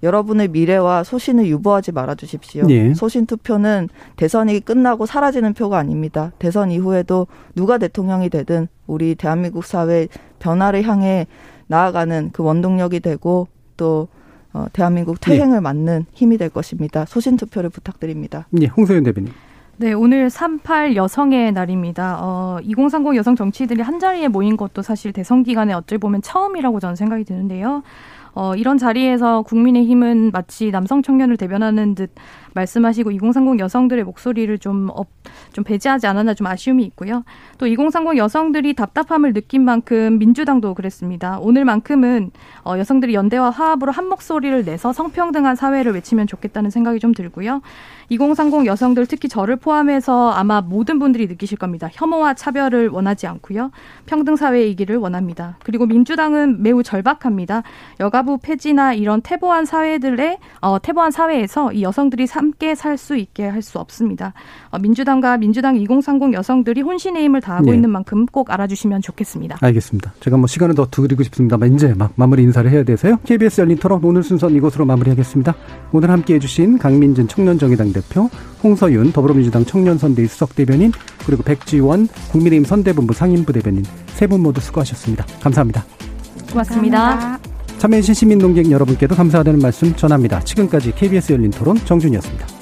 [0.04, 2.66] 여러분의 미래와 소신을 유보하지 말아 주십시오.
[2.70, 2.94] 예.
[2.94, 3.88] 소신 투표는
[4.18, 6.34] 대선이 끝나고 사라지는 표가 아닙니다.
[6.40, 10.08] 대선 이후에도 누가 대통령이 되든 우리 대한민국 사회
[10.40, 11.26] 변화를 향해
[11.68, 13.48] 나아가는 그 원동력이 되고
[13.78, 14.10] 또
[14.52, 15.62] 어, 대한민국 퇴행을 예.
[15.62, 17.06] 막는 힘이 될 것입니다.
[17.06, 18.48] 소신 투표를 부탁드립니다.
[18.62, 19.34] 예, 홍소연 대변인.
[19.78, 22.20] 네, 오늘 38 여성의 날입니다.
[22.22, 26.96] 어, 2030 여성 정치들이 한 자리에 모인 것도 사실 대선 기간에 어찌 보면 처음이라고 저는
[26.96, 27.82] 생각이 드는데요.
[28.36, 32.12] 어, 이런 자리에서 국민의힘은 마치 남성 청년을 대변하는 듯
[32.56, 35.08] 말씀하시고 2030 여성들의 목소리를 좀, 업,
[35.52, 37.24] 좀 배제하지 않았나 좀 아쉬움이 있고요.
[37.58, 41.38] 또 2030 여성들이 답답함을 느낀 만큼 민주당도 그랬습니다.
[41.40, 42.32] 오늘만큼은
[42.64, 47.62] 어, 여성들이 연대와 화합으로 한 목소리를 내서 성평등한 사회를 외치면 좋겠다는 생각이 좀 들고요.
[48.10, 51.90] 2030 여성들 특히 저를 포함해서 아마 모든 분들이 느끼실 겁니다.
[51.92, 53.72] 혐오와 차별을 원하지 않고요.
[54.06, 55.58] 평등 사회이기를 원합니다.
[55.64, 57.64] 그리고 민주당은 매우 절박합니다.
[58.00, 63.48] 여가 가가부 폐지나 이런 태보한 사회들의 어, 태보한 사회에서 이 여성들이 함께 살 수 있게
[63.48, 64.34] 할 수 없습니다.
[64.70, 67.76] 어, 민주당과 민주당 2030 여성들이 혼신의 힘을 다하고 네.
[67.76, 69.58] 있는 만큼 꼭 알아주시면 좋겠습니다.
[69.62, 70.14] 알겠습니다.
[70.20, 73.18] 제가 뭐 시간을 더 드리고 싶습니다만 이제 막 마무리 인사를 해야 돼서요.
[73.26, 75.54] KBS 열린 토론 오늘 순서는 이것으로 마무리하겠습니다.
[75.94, 78.30] 오늘 함께해 주신 강민진 청년정의당 대표,
[78.64, 80.92] 홍서윤 더불어민주당 청년선대위 수석대변인
[81.26, 85.26] 그리고 백지원 국민의힘 선대본부 상임부 대변인 세 분 모두 수고하셨습니다.
[85.42, 85.84] 감사합니다.
[86.52, 87.53] 고맙습니다.
[87.84, 90.40] 참여해주신 시민농객 여러분께도 감사하다는 말씀 전합니다.
[90.40, 92.53] 지금까지 KBS 열린 토론 정준이었습니다.